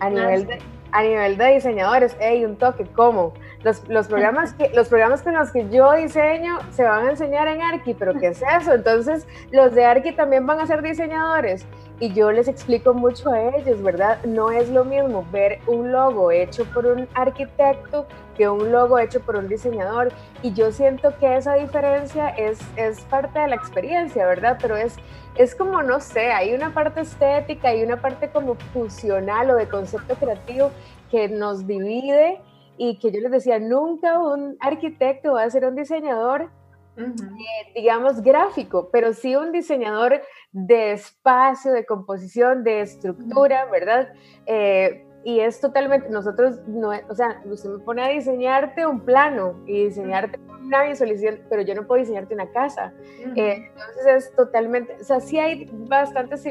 a 0.00 0.10
nivel 0.10 0.46
de, 0.46 0.58
a 0.96 1.02
nivel 1.02 1.36
de 1.36 1.52
diseñadores, 1.52 2.16
hey, 2.20 2.42
un 2.46 2.56
toque, 2.56 2.86
¿cómo? 2.94 3.34
Los, 3.62 3.86
los, 3.86 4.08
programas 4.08 4.54
que, 4.54 4.70
los 4.74 4.88
programas 4.88 5.20
con 5.20 5.34
los 5.34 5.50
que 5.50 5.68
yo 5.68 5.92
diseño 5.92 6.58
se 6.70 6.84
van 6.84 7.06
a 7.06 7.10
enseñar 7.10 7.48
en 7.48 7.60
Arki, 7.60 7.92
pero 7.92 8.14
¿qué 8.14 8.28
es 8.28 8.42
eso? 8.58 8.72
Entonces, 8.72 9.26
los 9.50 9.74
de 9.74 9.84
Arki 9.84 10.12
también 10.12 10.46
van 10.46 10.58
a 10.58 10.66
ser 10.66 10.80
diseñadores. 10.80 11.66
Y 11.98 12.12
yo 12.12 12.30
les 12.30 12.46
explico 12.46 12.92
mucho 12.92 13.30
a 13.30 13.56
ellos, 13.56 13.82
¿verdad? 13.82 14.22
No 14.24 14.50
es 14.50 14.68
lo 14.68 14.84
mismo 14.84 15.24
ver 15.32 15.60
un 15.66 15.92
logo 15.92 16.30
hecho 16.30 16.66
por 16.66 16.84
un 16.86 17.08
arquitecto 17.14 18.06
que 18.36 18.48
un 18.50 18.70
logo 18.70 18.98
hecho 18.98 19.20
por 19.20 19.36
un 19.36 19.48
diseñador. 19.48 20.12
Y 20.42 20.52
yo 20.52 20.70
siento 20.72 21.16
que 21.18 21.36
esa 21.36 21.54
diferencia 21.54 22.28
es, 22.28 22.60
es 22.76 23.00
parte 23.06 23.38
de 23.38 23.48
la 23.48 23.56
experiencia, 23.56 24.26
¿verdad? 24.26 24.58
Pero 24.60 24.76
es, 24.76 24.96
es 25.36 25.54
como, 25.54 25.82
no 25.82 26.00
sé, 26.00 26.32
hay 26.32 26.52
una 26.52 26.74
parte 26.74 27.00
estética 27.00 27.74
y 27.74 27.82
una 27.82 28.00
parte 28.00 28.28
como 28.28 28.56
funcional 28.74 29.50
o 29.50 29.56
de 29.56 29.66
concepto 29.66 30.16
creativo 30.16 30.70
que 31.10 31.28
nos 31.28 31.66
divide 31.66 32.40
y 32.76 32.98
que 32.98 33.10
yo 33.10 33.20
les 33.20 33.30
decía, 33.30 33.58
nunca 33.58 34.18
un 34.18 34.56
arquitecto 34.60 35.32
va 35.32 35.44
a 35.44 35.50
ser 35.50 35.64
un 35.64 35.74
diseñador, 35.74 36.50
eh, 36.96 37.72
digamos, 37.74 38.22
gráfico, 38.22 38.88
pero 38.90 39.12
sí 39.12 39.36
un 39.36 39.52
diseñador 39.52 40.22
de 40.52 40.92
espacio, 40.92 41.72
de 41.72 41.84
composición, 41.84 42.64
de 42.64 42.80
estructura, 42.80 43.66
¿verdad? 43.66 44.08
Eh, 44.46 45.04
y 45.24 45.40
es 45.40 45.60
totalmente, 45.60 46.08
nosotros, 46.08 46.60
no, 46.68 46.90
o 47.08 47.14
sea, 47.14 47.42
usted 47.44 47.70
me 47.70 47.78
pone 47.80 48.04
a 48.04 48.08
diseñarte 48.08 48.86
un 48.86 49.00
plano 49.00 49.60
y 49.66 49.86
diseñarte 49.86 50.38
una 50.62 50.84
visualización, 50.84 51.40
pero 51.50 51.62
yo 51.62 51.74
no 51.74 51.86
puedo 51.86 52.00
diseñarte 52.00 52.34
una 52.34 52.50
casa. 52.50 52.92
Eh, 53.34 53.70
entonces 53.70 54.06
es 54.06 54.36
totalmente, 54.36 54.96
o 55.00 55.04
sea, 55.04 55.20
sí 55.20 55.38
hay 55.38 55.68
bastantes 55.72 56.44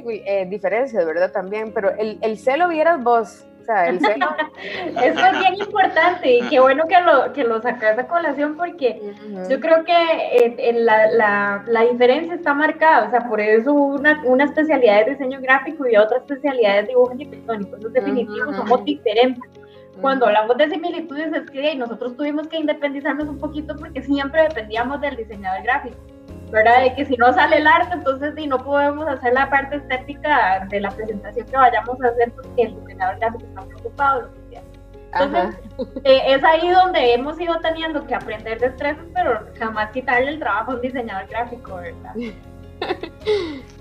diferencias, 0.48 1.06
¿verdad? 1.06 1.32
También, 1.32 1.74
pero 1.74 1.92
el, 1.92 2.20
el 2.22 2.38
celo 2.38 2.68
vieras 2.68 3.02
vos, 3.02 3.48
Eso 5.04 5.26
es 5.26 5.40
bien 5.40 5.56
importante 5.56 6.38
y 6.38 6.42
qué 6.50 6.60
bueno 6.60 6.84
que 6.88 7.00
lo, 7.02 7.34
que 7.34 7.44
lo 7.44 7.62
sacas 7.62 7.98
a 7.98 8.08
colación 8.08 8.56
porque 8.56 9.14
yo 9.50 9.60
creo 9.60 9.84
que 9.84 9.94
eh, 10.34 10.74
la, 10.74 11.12
la, 11.12 11.64
la, 11.68 11.82
diferencia 11.82 12.36
está 12.36 12.54
marcada, 12.54 13.08
o 13.08 13.10
sea, 13.10 13.28
por 13.28 13.42
eso 13.42 13.74
una, 13.74 14.22
una 14.26 14.46
especialidad 14.46 15.06
de 15.06 15.12
diseño 15.12 15.40
gráfico 15.42 15.88
y 15.88 15.96
otra 15.96 16.18
especialidad 16.18 16.82
de 16.82 16.88
dibujo 16.90 17.12
arquitectónico, 17.12 17.78
esos 17.78 17.94
definitivos 17.94 18.56
somos 18.56 18.86
diferentes. 18.86 19.44
Cuando 20.02 20.26
hablamos 20.26 20.58
de 20.58 20.70
similitudes 20.70 21.34
es 21.34 21.50
que 21.50 21.76
nosotros 21.76 22.18
tuvimos 22.18 22.48
que 22.48 22.58
independizarnos 22.58 23.30
un 23.30 23.40
poquito 23.40 23.76
porque 23.78 24.04
siempre 24.04 24.44
dependíamos 24.44 25.00
del 25.00 25.16
diseñador 25.16 25.64
gráfico. 25.64 25.96
¿Verdad? 26.52 26.84
De 26.84 26.96
que 26.96 27.06
si 27.06 27.16
no 27.18 27.34
sale 27.34 27.58
el 27.58 27.68
arte, 27.68 27.94
entonces 27.94 28.34
si 28.36 28.48
no 28.48 28.58
podemos 28.64 29.08
hacer 29.08 29.34
la 29.34 29.50
parte 29.50 29.78
estética 29.78 30.66
de 30.70 30.80
la 30.80 30.92
presentación 30.92 31.46
que 31.46 31.58
vayamos 31.58 32.02
a 32.02 32.08
hacer 32.08 32.32
porque 32.34 32.62
el 32.64 32.80
diseñador 32.80 33.20
gráfico 33.20 33.46
está 33.46 33.62
preocupado, 33.62 34.22
lo 34.22 34.34
que 34.34 34.40
sea. 34.50 34.62
Entonces, 35.14 35.56
eh, 36.04 36.22
es 36.28 36.44
ahí 36.44 36.70
donde 36.70 37.14
hemos 37.14 37.40
ido 37.40 37.58
teniendo 37.62 38.06
que 38.06 38.16
aprender 38.16 38.60
destrezas, 38.60 39.06
pero 39.14 39.46
jamás 39.58 39.92
quitarle 39.92 40.32
el 40.32 40.40
trabajo 40.40 40.72
a 40.72 40.76
un 40.76 40.82
diseñador 40.82 41.28
gráfico, 41.30 41.76
¿verdad? 41.76 42.14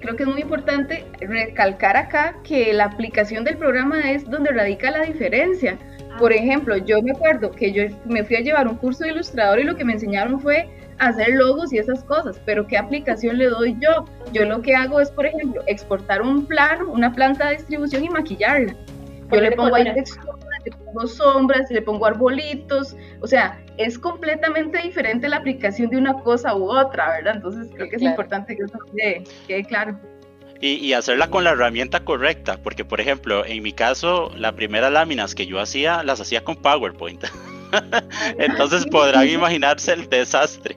Creo 0.00 0.16
que 0.16 0.24
es 0.24 0.28
muy 0.28 0.40
importante 0.40 1.06
recalcar 1.20 1.96
acá 1.96 2.34
que 2.42 2.72
la 2.72 2.86
aplicación 2.86 3.44
del 3.44 3.56
programa 3.56 4.10
es 4.10 4.28
donde 4.28 4.50
radica 4.50 4.90
la 4.90 5.02
diferencia. 5.02 5.78
Por 6.18 6.32
ejemplo, 6.32 6.76
yo 6.76 7.00
me 7.02 7.12
acuerdo 7.12 7.52
que 7.52 7.72
yo 7.72 7.84
me 8.04 8.24
fui 8.24 8.34
a 8.34 8.40
llevar 8.40 8.66
un 8.66 8.76
curso 8.76 9.04
de 9.04 9.12
ilustrador 9.12 9.60
y 9.60 9.64
lo 9.64 9.76
que 9.76 9.84
me 9.84 9.92
enseñaron 9.92 10.40
fue 10.40 10.68
hacer 11.08 11.30
logos 11.30 11.72
y 11.72 11.78
esas 11.78 12.04
cosas, 12.04 12.40
pero 12.44 12.66
¿qué 12.66 12.76
aplicación 12.76 13.38
le 13.38 13.46
doy 13.46 13.76
yo? 13.80 14.04
Yo 14.32 14.44
lo 14.44 14.62
que 14.62 14.74
hago 14.74 15.00
es, 15.00 15.10
por 15.10 15.26
ejemplo, 15.26 15.62
exportar 15.66 16.22
un 16.22 16.46
plano, 16.46 16.90
una 16.90 17.12
planta 17.12 17.48
de 17.48 17.56
distribución 17.56 18.04
y 18.04 18.08
maquillarla. 18.08 18.74
Yo 19.30 19.40
le 19.40 19.52
pongo 19.52 19.74
ahí 19.74 19.92
texturas, 19.94 20.36
le 20.64 20.70
pongo 20.72 21.06
sombras, 21.06 21.70
le 21.70 21.82
pongo 21.82 22.06
arbolitos, 22.06 22.94
o 23.20 23.26
sea, 23.26 23.58
es 23.78 23.98
completamente 23.98 24.78
diferente 24.82 25.28
la 25.28 25.38
aplicación 25.38 25.90
de 25.90 25.96
una 25.96 26.14
cosa 26.14 26.54
u 26.54 26.70
otra, 26.70 27.12
¿verdad? 27.12 27.36
Entonces 27.36 27.68
creo 27.74 27.88
que 27.88 27.96
es 27.96 28.02
importante 28.02 28.56
que 28.56 28.62
eso 28.62 28.78
quede, 29.46 29.64
claro. 29.64 29.98
Y, 30.60 30.74
y, 30.74 30.92
hacerla 30.92 31.28
con 31.28 31.42
la 31.42 31.50
herramienta 31.50 32.04
correcta, 32.04 32.58
porque 32.62 32.84
por 32.84 33.00
ejemplo, 33.00 33.44
en 33.44 33.64
mi 33.64 33.72
caso, 33.72 34.30
las 34.36 34.52
primeras 34.52 34.92
láminas 34.92 35.34
que 35.34 35.46
yo 35.46 35.58
hacía, 35.58 36.04
las 36.04 36.20
hacía 36.20 36.44
con 36.44 36.54
PowerPoint. 36.54 37.24
Entonces 38.38 38.86
podrán 38.86 39.28
imaginarse 39.28 39.92
el 39.92 40.08
desastre. 40.08 40.76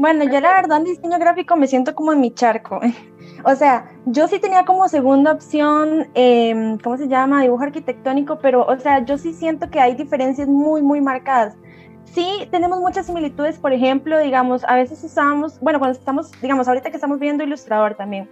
Bueno, 0.00 0.24
yo 0.24 0.40
la 0.40 0.54
verdad 0.54 0.78
en 0.78 0.84
diseño 0.84 1.18
gráfico 1.18 1.56
me 1.56 1.66
siento 1.66 1.94
como 1.94 2.12
en 2.12 2.20
mi 2.20 2.32
charco. 2.32 2.80
O 3.42 3.54
sea, 3.54 3.90
yo 4.04 4.28
sí 4.28 4.38
tenía 4.38 4.66
como 4.66 4.86
segunda 4.86 5.32
opción, 5.32 6.08
em, 6.12 6.76
¿cómo 6.76 6.98
se 6.98 7.08
llama? 7.08 7.40
Dibujo 7.40 7.62
arquitectónico, 7.62 8.38
pero, 8.38 8.66
o 8.66 8.78
sea, 8.78 9.02
yo 9.02 9.16
sí 9.16 9.32
siento 9.32 9.70
que 9.70 9.80
hay 9.80 9.94
diferencias 9.94 10.46
muy, 10.46 10.82
muy 10.82 11.00
marcadas. 11.00 11.56
Sí, 12.04 12.46
tenemos 12.50 12.80
muchas 12.80 13.06
similitudes, 13.06 13.58
por 13.58 13.72
ejemplo, 13.72 14.18
digamos, 14.18 14.62
a 14.64 14.74
veces 14.74 15.02
usamos, 15.02 15.58
bueno, 15.60 15.78
cuando 15.78 15.98
estamos, 15.98 16.30
digamos, 16.42 16.68
ahorita 16.68 16.90
que 16.90 16.96
estamos 16.96 17.18
viendo 17.18 17.42
Ilustrador 17.42 17.94
también, 17.94 18.28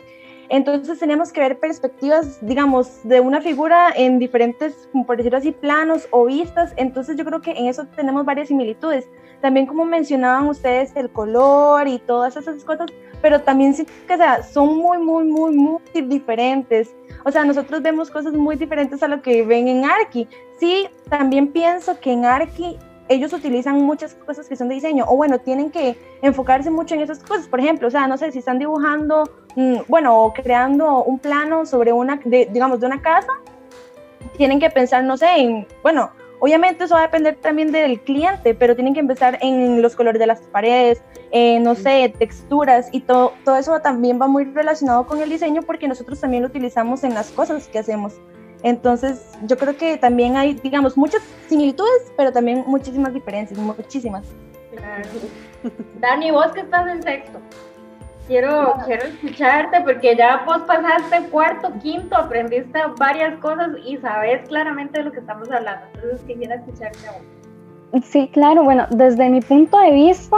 entonces 0.48 0.98
tenemos 0.98 1.32
que 1.32 1.40
ver 1.40 1.58
perspectivas, 1.58 2.38
digamos, 2.40 3.00
de 3.04 3.20
una 3.20 3.40
figura 3.40 3.92
en 3.94 4.18
diferentes, 4.18 4.88
por 5.06 5.16
decirlo 5.16 5.38
así, 5.38 5.52
planos 5.52 6.08
o 6.10 6.24
vistas. 6.24 6.72
Entonces 6.76 7.16
yo 7.16 7.24
creo 7.24 7.40
que 7.40 7.50
en 7.52 7.66
eso 7.66 7.86
tenemos 7.94 8.24
varias 8.24 8.48
similitudes. 8.48 9.08
También 9.40 9.66
como 9.66 9.84
mencionaban 9.84 10.48
ustedes, 10.48 10.96
el 10.96 11.10
color 11.10 11.86
y 11.86 11.98
todas 11.98 12.36
esas 12.36 12.64
cosas, 12.64 12.90
pero 13.20 13.42
también 13.42 13.74
sí 13.74 13.86
que 14.06 14.16
sea, 14.16 14.42
son 14.42 14.78
muy, 14.78 14.98
muy, 14.98 15.24
muy, 15.24 15.54
muy 15.54 15.80
diferentes. 16.02 16.94
O 17.24 17.30
sea, 17.30 17.44
nosotros 17.44 17.82
vemos 17.82 18.10
cosas 18.10 18.32
muy 18.32 18.56
diferentes 18.56 19.02
a 19.02 19.08
lo 19.08 19.22
que 19.22 19.44
ven 19.44 19.68
en 19.68 19.84
Arki. 19.84 20.26
Sí, 20.58 20.88
también 21.08 21.48
pienso 21.48 22.00
que 22.00 22.12
en 22.12 22.24
Arki 22.24 22.78
ellos 23.08 23.32
utilizan 23.32 23.82
muchas 23.82 24.14
cosas 24.14 24.48
que 24.48 24.56
son 24.56 24.68
de 24.68 24.76
diseño, 24.76 25.04
o 25.08 25.16
bueno, 25.16 25.38
tienen 25.38 25.70
que 25.70 25.96
enfocarse 26.22 26.70
mucho 26.70 26.94
en 26.94 27.00
esas 27.00 27.20
cosas. 27.20 27.48
Por 27.48 27.60
ejemplo, 27.60 27.88
o 27.88 27.90
sea, 27.90 28.06
no 28.06 28.16
sé, 28.16 28.32
si 28.32 28.38
están 28.38 28.58
dibujando, 28.58 29.30
mm, 29.56 29.78
bueno, 29.88 30.22
o 30.22 30.32
creando 30.32 31.04
un 31.04 31.18
plano 31.18 31.66
sobre 31.66 31.92
una, 31.92 32.20
digamos, 32.24 32.80
de 32.80 32.86
una 32.86 33.00
casa, 33.02 33.32
tienen 34.36 34.60
que 34.60 34.70
pensar, 34.70 35.04
no 35.04 35.16
sé, 35.16 35.26
en, 35.38 35.66
bueno, 35.82 36.10
obviamente 36.40 36.84
eso 36.84 36.94
va 36.94 37.00
a 37.00 37.04
depender 37.04 37.36
también 37.36 37.72
del 37.72 38.00
cliente, 38.00 38.54
pero 38.54 38.74
tienen 38.74 38.94
que 38.94 39.00
empezar 39.00 39.38
en 39.40 39.82
los 39.82 39.96
colores 39.96 40.20
de 40.20 40.26
las 40.26 40.40
paredes, 40.40 41.02
no 41.60 41.74
sé, 41.74 42.14
texturas 42.18 42.88
y 42.92 43.00
todo, 43.00 43.32
todo 43.44 43.56
eso 43.56 43.78
también 43.80 44.20
va 44.20 44.28
muy 44.28 44.44
relacionado 44.44 45.06
con 45.06 45.20
el 45.20 45.28
diseño 45.28 45.62
porque 45.62 45.88
nosotros 45.88 46.20
también 46.20 46.42
lo 46.42 46.48
utilizamos 46.48 47.04
en 47.04 47.14
las 47.14 47.30
cosas 47.30 47.68
que 47.68 47.78
hacemos. 47.78 48.14
Entonces, 48.62 49.32
yo 49.46 49.56
creo 49.56 49.76
que 49.76 49.96
también 49.96 50.36
hay, 50.36 50.54
digamos, 50.54 50.96
muchas 50.96 51.22
similitudes, 51.48 52.12
pero 52.16 52.32
también 52.32 52.64
muchísimas 52.66 53.14
diferencias, 53.14 53.58
muchísimas. 53.58 54.24
Dani, 56.00 56.30
vos 56.30 56.52
que 56.52 56.60
estás 56.60 56.88
en 56.88 57.02
sexto, 57.02 57.40
quiero, 58.26 58.74
quiero 58.84 59.06
escucharte 59.06 59.80
porque 59.80 60.16
ya 60.16 60.44
vos 60.44 60.58
pasaste 60.66 61.28
cuarto, 61.30 61.72
quinto, 61.82 62.16
aprendiste 62.16 62.78
varias 62.98 63.38
cosas 63.40 63.70
y 63.84 63.96
sabes 63.98 64.46
claramente 64.48 64.98
de 64.98 65.04
lo 65.04 65.12
que 65.12 65.20
estamos 65.20 65.50
hablando. 65.50 65.86
Entonces, 65.94 66.20
quisiera 66.26 66.56
escucharte 66.56 67.08
a 67.08 67.12
vos. 67.12 68.04
Sí, 68.04 68.28
claro, 68.32 68.64
bueno, 68.64 68.86
desde 68.90 69.30
mi 69.30 69.40
punto 69.40 69.80
de 69.80 69.92
vista, 69.92 70.36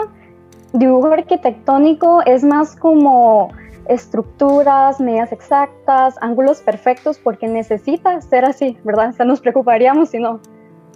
dibujo 0.73 1.09
arquitectónico 1.09 2.23
es 2.25 2.45
más 2.45 2.77
como 2.77 3.51
estructuras, 3.89 5.01
medidas 5.01 5.33
exactas, 5.33 6.17
ángulos 6.21 6.61
perfectos, 6.61 7.19
porque 7.19 7.49
necesita 7.49 8.21
ser 8.21 8.45
así, 8.45 8.77
¿verdad? 8.85 9.13
Se 9.13 9.25
nos 9.25 9.41
preocuparíamos 9.41 10.11
si 10.11 10.19
no. 10.19 10.41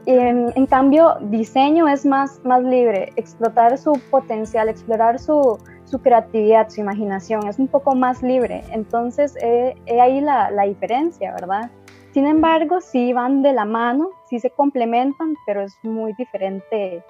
En, 0.06 0.52
en, 0.54 0.66
cambio, 0.66 1.16
diseño 1.20 1.88
es 1.88 2.04
más, 2.04 2.40
más 2.44 2.62
libre, 2.62 3.10
explotar 3.16 3.78
su 3.78 3.92
potencial, 4.10 4.68
explorar 4.68 5.18
su, 5.18 5.58
su 5.84 5.98
creatividad, 6.00 6.68
su 6.68 6.80
imaginación, 6.80 7.48
es 7.48 7.58
un 7.58 7.68
poco 7.68 7.94
más 7.94 8.22
libre. 8.22 8.62
Entonces, 8.70 9.34
he, 9.40 9.74
ahí 10.00 10.20
la, 10.20 10.50
la, 10.50 10.64
diferencia, 10.64 11.32
¿verdad? 11.32 11.70
Sin 12.12 12.26
embargo, 12.26 12.80
sí 12.82 13.12
van 13.12 13.42
de 13.42 13.54
la 13.54 13.64
mano, 13.64 14.10
sí 14.28 14.38
se 14.38 14.50
complementan, 14.50 15.34
pero 15.46 15.62
es 15.62 15.74
muy 15.82 16.12
diferente 16.14 17.02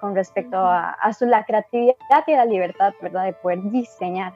con 0.00 0.14
respecto 0.14 0.56
a, 0.58 1.12
su, 1.12 1.26
la 1.26 1.44
creatividad 1.44 1.96
y 2.26 2.32
la 2.32 2.44
libertad, 2.44 2.94
¿verdad? 3.02 3.24
De 3.24 3.32
poder 3.34 3.62
diseñar. 3.70 4.32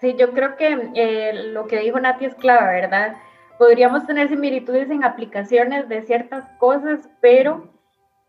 Sí, 0.00 0.14
yo 0.18 0.32
creo 0.32 0.56
que 0.56 0.90
eh, 0.94 1.32
lo 1.52 1.66
que 1.66 1.80
dijo 1.80 1.98
Nati 1.98 2.26
es 2.26 2.34
clave, 2.34 2.80
¿verdad? 2.80 3.16
Podríamos 3.58 4.06
tener 4.06 4.28
similitudes 4.28 4.90
en 4.90 5.04
aplicaciones 5.04 5.88
de 5.88 6.02
ciertas 6.02 6.44
cosas, 6.58 7.08
pero 7.20 7.70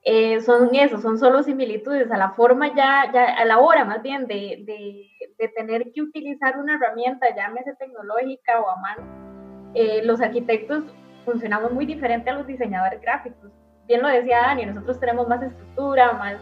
eh, 0.04 0.40
son 0.42 0.74
eso, 0.74 1.02
son 1.02 1.18
solo 1.18 1.44
similitudes 1.44 2.10
a 2.12 2.18
la 2.18 2.32
forma 2.32 2.74
ya, 2.74 3.12
ya 3.12 3.26
a 3.26 3.44
la 3.44 3.60
hora 3.60 3.84
más 3.84 4.02
bien 4.02 4.26
de, 4.28 4.64
de, 4.66 5.50
tener 5.50 5.92
que 5.94 6.02
utilizar 6.02 6.58
una 6.58 6.76
herramienta, 6.76 7.36
llámese 7.36 7.76
tecnológica 7.76 8.62
o 8.62 8.70
a 8.70 8.76
mano. 8.78 9.72
Eh, 9.74 10.02
los 10.06 10.22
arquitectos 10.22 10.86
funcionamos 11.26 11.74
muy 11.74 11.86
diferente 11.86 12.30
a 12.30 12.36
los 12.36 12.48
diseñadores 12.48 13.02
gráficos. 13.02 13.52
Bien 13.88 14.02
lo 14.02 14.08
decía 14.08 14.40
Dani, 14.42 14.66
nosotros 14.66 15.00
tenemos 15.00 15.28
más 15.28 15.42
estructura, 15.44 16.14
más 16.14 16.38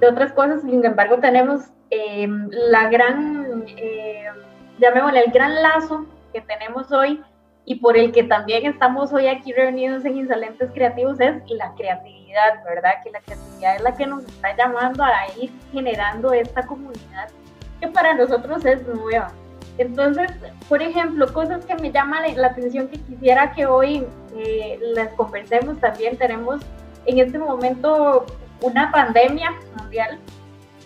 de 0.00 0.08
otras 0.08 0.32
cosas, 0.32 0.62
sin 0.62 0.84
embargo 0.84 1.18
tenemos 1.18 1.70
eh, 1.90 2.26
la 2.50 2.88
gran, 2.88 3.64
eh, 3.76 4.26
llamémosle 4.78 5.20
el 5.20 5.32
gran 5.32 5.62
lazo 5.62 6.06
que 6.32 6.40
tenemos 6.40 6.90
hoy 6.92 7.22
y 7.64 7.76
por 7.76 7.96
el 7.96 8.12
que 8.12 8.24
también 8.24 8.66
estamos 8.66 9.12
hoy 9.12 9.26
aquí 9.26 9.52
reunidos 9.52 10.04
en 10.04 10.18
Insolentes 10.18 10.70
Creativos 10.72 11.18
es 11.20 11.34
la 11.50 11.72
creatividad, 11.74 12.62
¿verdad? 12.64 12.94
Que 13.02 13.10
la 13.10 13.20
creatividad 13.20 13.76
es 13.76 13.82
la 13.82 13.96
que 13.96 14.06
nos 14.06 14.24
está 14.24 14.54
llamando 14.56 15.02
a 15.02 15.12
ir 15.40 15.50
generando 15.72 16.32
esta 16.32 16.66
comunidad 16.66 17.28
que 17.80 17.88
para 17.88 18.14
nosotros 18.14 18.64
es 18.64 18.86
nueva. 18.86 19.32
Entonces, 19.78 20.30
por 20.68 20.82
ejemplo, 20.82 21.32
cosas 21.32 21.64
que 21.64 21.74
me 21.74 21.90
llaman 21.90 22.22
la 22.36 22.48
atención 22.48 22.88
que 22.88 23.00
quisiera 23.00 23.52
que 23.52 23.66
hoy 23.66 24.06
eh, 24.36 24.78
las 24.94 25.08
conversemos 25.14 25.80
también. 25.80 26.16
Tenemos 26.16 26.60
en 27.06 27.18
este 27.18 27.38
momento 27.38 28.24
una 28.60 28.92
pandemia 28.92 29.52
mundial 29.76 30.18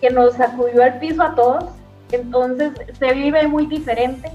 que 0.01 0.09
nos 0.09 0.35
sacudió 0.35 0.83
al 0.83 0.97
piso 0.99 1.21
a 1.21 1.35
todos. 1.35 1.65
Entonces, 2.11 2.71
se 2.97 3.13
vive 3.13 3.47
muy 3.47 3.65
diferente 3.67 4.31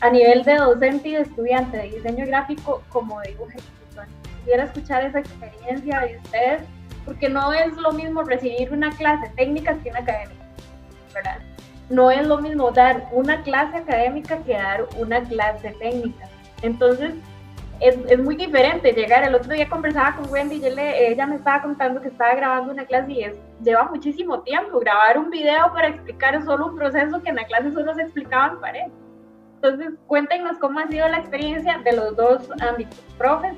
a 0.00 0.10
nivel 0.10 0.42
de 0.42 0.56
docente 0.56 1.08
y 1.08 1.12
de 1.12 1.20
estudiante 1.22 1.76
de 1.78 1.90
diseño 1.90 2.26
gráfico 2.26 2.82
como 2.88 3.20
de 3.20 3.30
dibujo 3.30 3.52
Quisiera 4.38 4.64
escuchar 4.64 5.02
esa 5.04 5.20
experiencia 5.20 6.00
de 6.00 6.18
ustedes, 6.18 6.62
porque 7.06 7.30
no 7.30 7.50
es 7.54 7.74
lo 7.78 7.92
mismo 7.92 8.22
recibir 8.22 8.70
una 8.72 8.90
clase 8.90 9.30
técnica 9.36 9.78
que 9.78 9.88
una 9.88 10.00
académica, 10.00 10.44
¿verdad? 11.14 11.38
No 11.88 12.10
es 12.10 12.26
lo 12.26 12.38
mismo 12.42 12.70
dar 12.70 13.08
una 13.12 13.42
clase 13.42 13.78
académica 13.78 14.36
que 14.44 14.52
dar 14.52 14.86
una 14.98 15.22
clase 15.22 15.70
técnica. 15.80 16.28
Entonces, 16.60 17.14
es, 17.80 17.96
es, 18.08 18.18
muy 18.18 18.36
diferente 18.36 18.92
llegar. 18.92 19.24
El 19.24 19.34
otro 19.34 19.52
día 19.52 19.68
conversaba 19.68 20.16
con 20.16 20.30
Wendy 20.30 20.56
y 20.56 20.66
ella 20.66 21.26
me 21.26 21.36
estaba 21.36 21.62
contando 21.62 22.00
que 22.00 22.08
estaba 22.08 22.34
grabando 22.34 22.72
una 22.72 22.84
clase 22.84 23.12
y 23.12 23.22
es, 23.24 23.36
lleva 23.62 23.84
muchísimo 23.84 24.40
tiempo 24.40 24.78
grabar 24.80 25.18
un 25.18 25.30
video 25.30 25.72
para 25.72 25.88
explicar 25.88 26.42
solo 26.44 26.66
un 26.66 26.76
proceso 26.76 27.22
que 27.22 27.30
en 27.30 27.36
la 27.36 27.44
clase 27.44 27.72
solo 27.72 27.94
se 27.94 28.02
explicaba 28.02 28.52
en 28.54 28.60
pared. 28.60 28.86
Entonces, 29.56 29.94
cuéntenos 30.06 30.58
cómo 30.58 30.78
ha 30.78 30.88
sido 30.88 31.08
la 31.08 31.18
experiencia 31.18 31.80
de 31.84 31.92
los 31.92 32.14
dos 32.16 32.42
ámbitos, 32.60 32.98
profes. 33.16 33.54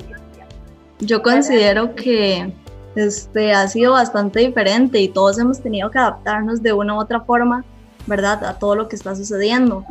Yo 1.00 1.23
considero 1.23 1.94
que 1.94 2.52
este, 2.94 3.52
ha 3.52 3.66
sido 3.68 3.92
bastante 3.92 4.40
diferente 4.40 5.00
y 5.00 5.08
todos 5.08 5.38
hemos 5.38 5.61
tenido 5.61 5.90
que 5.90 5.99
adaptarnos 5.99 6.62
de 6.62 6.73
una 6.73 6.94
u 6.94 6.99
otra 6.99 7.20
forma, 7.20 7.64
¿verdad? 8.06 8.44
A 8.44 8.58
todo 8.58 8.76
lo 8.76 8.88
que 8.88 8.96
está 8.96 9.14
sucediendo. 9.14 9.85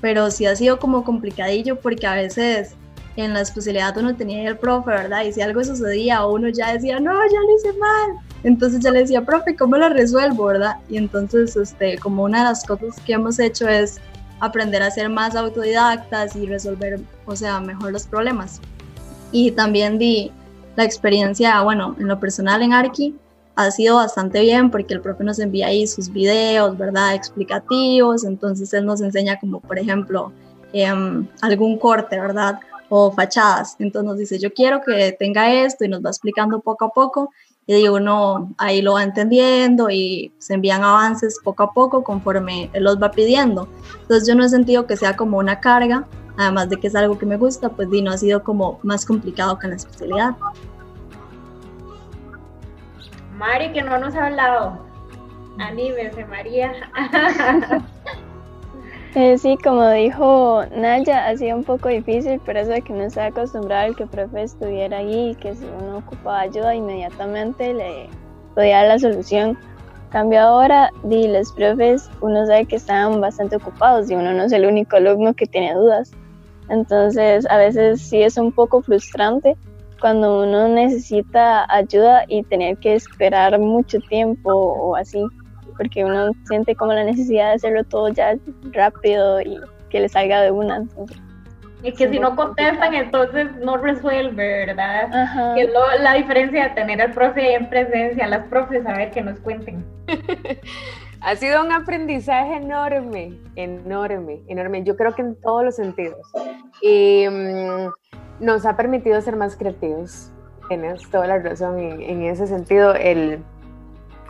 Pero 0.00 0.30
sí 0.30 0.46
ha 0.46 0.56
sido 0.56 0.78
como 0.78 1.04
complicadillo 1.04 1.80
porque 1.80 2.06
a 2.06 2.14
veces 2.14 2.76
en 3.24 3.34
la 3.34 3.40
especialidad 3.40 3.96
uno 3.96 4.14
tenía 4.14 4.48
el 4.48 4.56
profe, 4.58 4.90
¿verdad? 4.90 5.24
Y 5.24 5.32
si 5.32 5.40
algo 5.40 5.62
sucedía, 5.62 6.24
uno 6.26 6.48
ya 6.48 6.72
decía, 6.72 7.00
no, 7.00 7.12
ya 7.12 7.40
lo 7.40 7.56
hice 7.56 7.78
mal. 7.78 8.24
Entonces 8.42 8.80
ya 8.80 8.90
le 8.90 9.00
decía, 9.00 9.24
profe, 9.24 9.54
¿cómo 9.56 9.76
lo 9.76 9.88
resuelvo, 9.88 10.46
verdad? 10.46 10.76
Y 10.88 10.96
entonces, 10.96 11.56
este, 11.56 11.98
como 11.98 12.24
una 12.24 12.38
de 12.38 12.44
las 12.44 12.64
cosas 12.64 12.98
que 13.04 13.12
hemos 13.12 13.38
hecho 13.38 13.68
es 13.68 14.00
aprender 14.40 14.82
a 14.82 14.90
ser 14.90 15.08
más 15.08 15.36
autodidactas 15.36 16.34
y 16.36 16.46
resolver, 16.46 17.00
o 17.26 17.36
sea, 17.36 17.60
mejor 17.60 17.92
los 17.92 18.06
problemas. 18.06 18.60
Y 19.32 19.52
también 19.52 19.98
di 19.98 20.32
la 20.76 20.84
experiencia, 20.84 21.60
bueno, 21.62 21.94
en 21.98 22.08
lo 22.08 22.18
personal 22.18 22.62
en 22.62 22.72
Arki 22.72 23.14
ha 23.56 23.70
sido 23.70 23.96
bastante 23.96 24.40
bien 24.40 24.70
porque 24.70 24.94
el 24.94 25.00
profe 25.00 25.24
nos 25.24 25.38
envía 25.38 25.66
ahí 25.66 25.86
sus 25.86 26.10
videos, 26.10 26.78
¿verdad? 26.78 27.14
Explicativos, 27.14 28.24
entonces 28.24 28.72
él 28.72 28.86
nos 28.86 29.02
enseña 29.02 29.38
como, 29.38 29.60
por 29.60 29.78
ejemplo, 29.78 30.32
em, 30.72 31.26
algún 31.42 31.78
corte, 31.78 32.18
¿verdad? 32.18 32.60
O 32.90 33.10
fachadas. 33.10 33.76
Entonces 33.78 34.06
nos 34.06 34.18
dice, 34.18 34.38
yo 34.38 34.52
quiero 34.52 34.82
que 34.82 35.16
tenga 35.18 35.50
esto 35.50 35.86
y 35.86 35.88
nos 35.88 36.04
va 36.04 36.10
explicando 36.10 36.60
poco 36.60 36.84
a 36.84 36.90
poco 36.90 37.30
y 37.78 37.86
uno 37.86 38.52
ahí 38.58 38.82
lo 38.82 38.94
va 38.94 39.04
entendiendo 39.04 39.90
y 39.90 40.32
se 40.38 40.54
envían 40.54 40.82
avances 40.82 41.38
poco 41.44 41.62
a 41.62 41.72
poco 41.72 42.02
conforme 42.02 42.68
él 42.72 42.82
los 42.82 43.00
va 43.00 43.12
pidiendo. 43.12 43.68
Entonces 44.02 44.26
yo 44.26 44.34
no 44.34 44.44
he 44.44 44.48
sentido 44.48 44.86
que 44.86 44.96
sea 44.96 45.14
como 45.14 45.38
una 45.38 45.60
carga, 45.60 46.04
además 46.36 46.68
de 46.68 46.78
que 46.78 46.88
es 46.88 46.96
algo 46.96 47.16
que 47.16 47.26
me 47.26 47.36
gusta, 47.36 47.68
pues 47.68 47.88
y 47.92 48.02
no 48.02 48.10
ha 48.10 48.18
sido 48.18 48.42
como 48.42 48.80
más 48.82 49.06
complicado 49.06 49.56
que 49.58 49.66
en 49.66 49.70
la 49.70 49.76
especialidad. 49.76 50.36
Mari, 53.36 53.72
que 53.72 53.82
no 53.82 53.98
nos 53.98 54.16
ha 54.16 54.26
hablado. 54.26 54.84
Anímese, 55.58 56.24
María. 56.24 56.72
Eh, 59.16 59.36
sí, 59.38 59.56
como 59.62 59.88
dijo 59.90 60.62
Naya, 60.76 61.26
ha 61.26 61.36
sido 61.36 61.56
un 61.56 61.64
poco 61.64 61.88
difícil, 61.88 62.40
pero 62.46 62.60
eso 62.60 62.70
de 62.70 62.80
que 62.80 62.92
no 62.92 63.02
está 63.02 63.26
acostumbrado 63.26 63.88
al 63.88 63.96
que 63.96 64.04
el 64.04 64.08
profe 64.08 64.42
estuviera 64.42 64.98
ahí 64.98 65.30
y 65.30 65.34
que 65.34 65.56
si 65.56 65.64
uno 65.64 65.98
ocupaba 65.98 66.42
ayuda 66.42 66.76
inmediatamente 66.76 67.74
le 67.74 68.08
podía 68.54 68.78
dar 68.78 68.86
la 68.86 68.98
solución. 69.00 69.58
Cambio 70.10 70.40
ahora, 70.40 70.92
di 71.02 71.26
los 71.26 71.50
profes, 71.52 72.08
uno 72.20 72.46
sabe 72.46 72.66
que 72.66 72.76
están 72.76 73.20
bastante 73.20 73.56
ocupados 73.56 74.08
y 74.10 74.14
uno 74.14 74.32
no 74.32 74.44
es 74.44 74.52
el 74.52 74.64
único 74.64 74.96
alumno 74.96 75.34
que 75.34 75.46
tiene 75.46 75.74
dudas. 75.74 76.12
Entonces, 76.68 77.50
a 77.50 77.56
veces 77.56 78.00
sí 78.00 78.22
es 78.22 78.36
un 78.36 78.52
poco 78.52 78.80
frustrante 78.80 79.56
cuando 80.00 80.44
uno 80.44 80.68
necesita 80.68 81.66
ayuda 81.72 82.24
y 82.28 82.44
tener 82.44 82.78
que 82.78 82.94
esperar 82.94 83.58
mucho 83.58 83.98
tiempo 84.08 84.50
o 84.52 84.94
así 84.94 85.20
porque 85.76 86.04
uno 86.04 86.30
siente 86.44 86.74
como 86.74 86.92
la 86.92 87.04
necesidad 87.04 87.48
de 87.48 87.54
hacerlo 87.54 87.84
todo 87.84 88.08
ya 88.08 88.34
rápido 88.72 89.40
y 89.40 89.58
que 89.90 90.00
le 90.00 90.08
salga 90.08 90.40
de 90.42 90.50
una. 90.50 90.84
y 91.82 91.92
que 91.92 92.08
si 92.08 92.18
no 92.18 92.36
contestan, 92.36 92.94
entonces 92.94 93.54
no 93.56 93.76
resuelve, 93.76 94.66
¿verdad? 94.66 95.54
Que 95.54 95.62
es 95.62 95.70
la 96.00 96.14
diferencia 96.14 96.68
de 96.68 96.74
tener 96.74 97.02
al 97.02 97.12
profe 97.12 97.54
en 97.54 97.68
presencia, 97.68 98.26
las 98.26 98.46
profes, 98.46 98.86
a 98.86 98.92
ver 98.96 99.10
que 99.10 99.22
nos 99.22 99.38
cuenten. 99.40 99.84
ha 101.20 101.36
sido 101.36 101.62
un 101.64 101.72
aprendizaje 101.72 102.56
enorme, 102.56 103.38
enorme, 103.56 104.40
enorme. 104.48 104.84
Yo 104.84 104.96
creo 104.96 105.14
que 105.14 105.22
en 105.22 105.40
todos 105.40 105.64
los 105.64 105.76
sentidos. 105.76 106.20
Y 106.82 107.26
mm, 107.28 108.44
nos 108.44 108.64
ha 108.64 108.76
permitido 108.76 109.20
ser 109.20 109.36
más 109.36 109.56
creativos. 109.56 110.32
Tienes 110.68 111.08
toda 111.10 111.26
la 111.26 111.38
razón 111.38 111.78
en, 111.78 112.00
en 112.00 112.22
ese 112.22 112.46
sentido. 112.46 112.94
El 112.94 113.42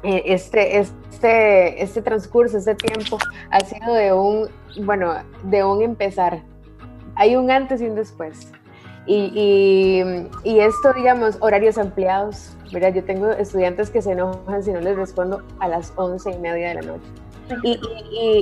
este, 0.03 0.79
este, 0.79 1.83
este 1.83 2.03
transcurso, 2.03 2.59
este 2.59 2.75
tiempo 2.75 3.19
ha 3.51 3.61
sido 3.61 3.95
de 3.95 4.13
un, 4.13 4.49
bueno, 4.85 5.15
de 5.45 5.65
un 5.65 5.83
empezar. 5.83 6.43
Hay 7.17 7.37
un 7.37 7.51
antes 7.51 7.81
y 7.81 7.87
un 7.87 7.97
después. 7.97 8.51
Y, 9.07 10.05
y, 10.45 10.61
esto, 10.61 10.93
digamos, 10.93 11.37
horarios 11.41 11.79
ampliados, 11.79 12.57
¿verdad? 12.73 12.95
Yo 12.95 13.03
tengo 13.03 13.31
estudiantes 13.31 13.91
que 13.91 14.03
se 14.03 14.13
enojan 14.13 14.63
si 14.63 14.71
no 14.73 14.81
les 14.81 14.97
respondo 14.97 15.43
a 15.59 15.69
las 15.69 15.93
once 15.97 16.31
y 16.31 16.39
media 16.39 16.69
de 16.69 16.75
la 16.75 16.83
noche. 16.83 17.07
Y, 17.65 17.81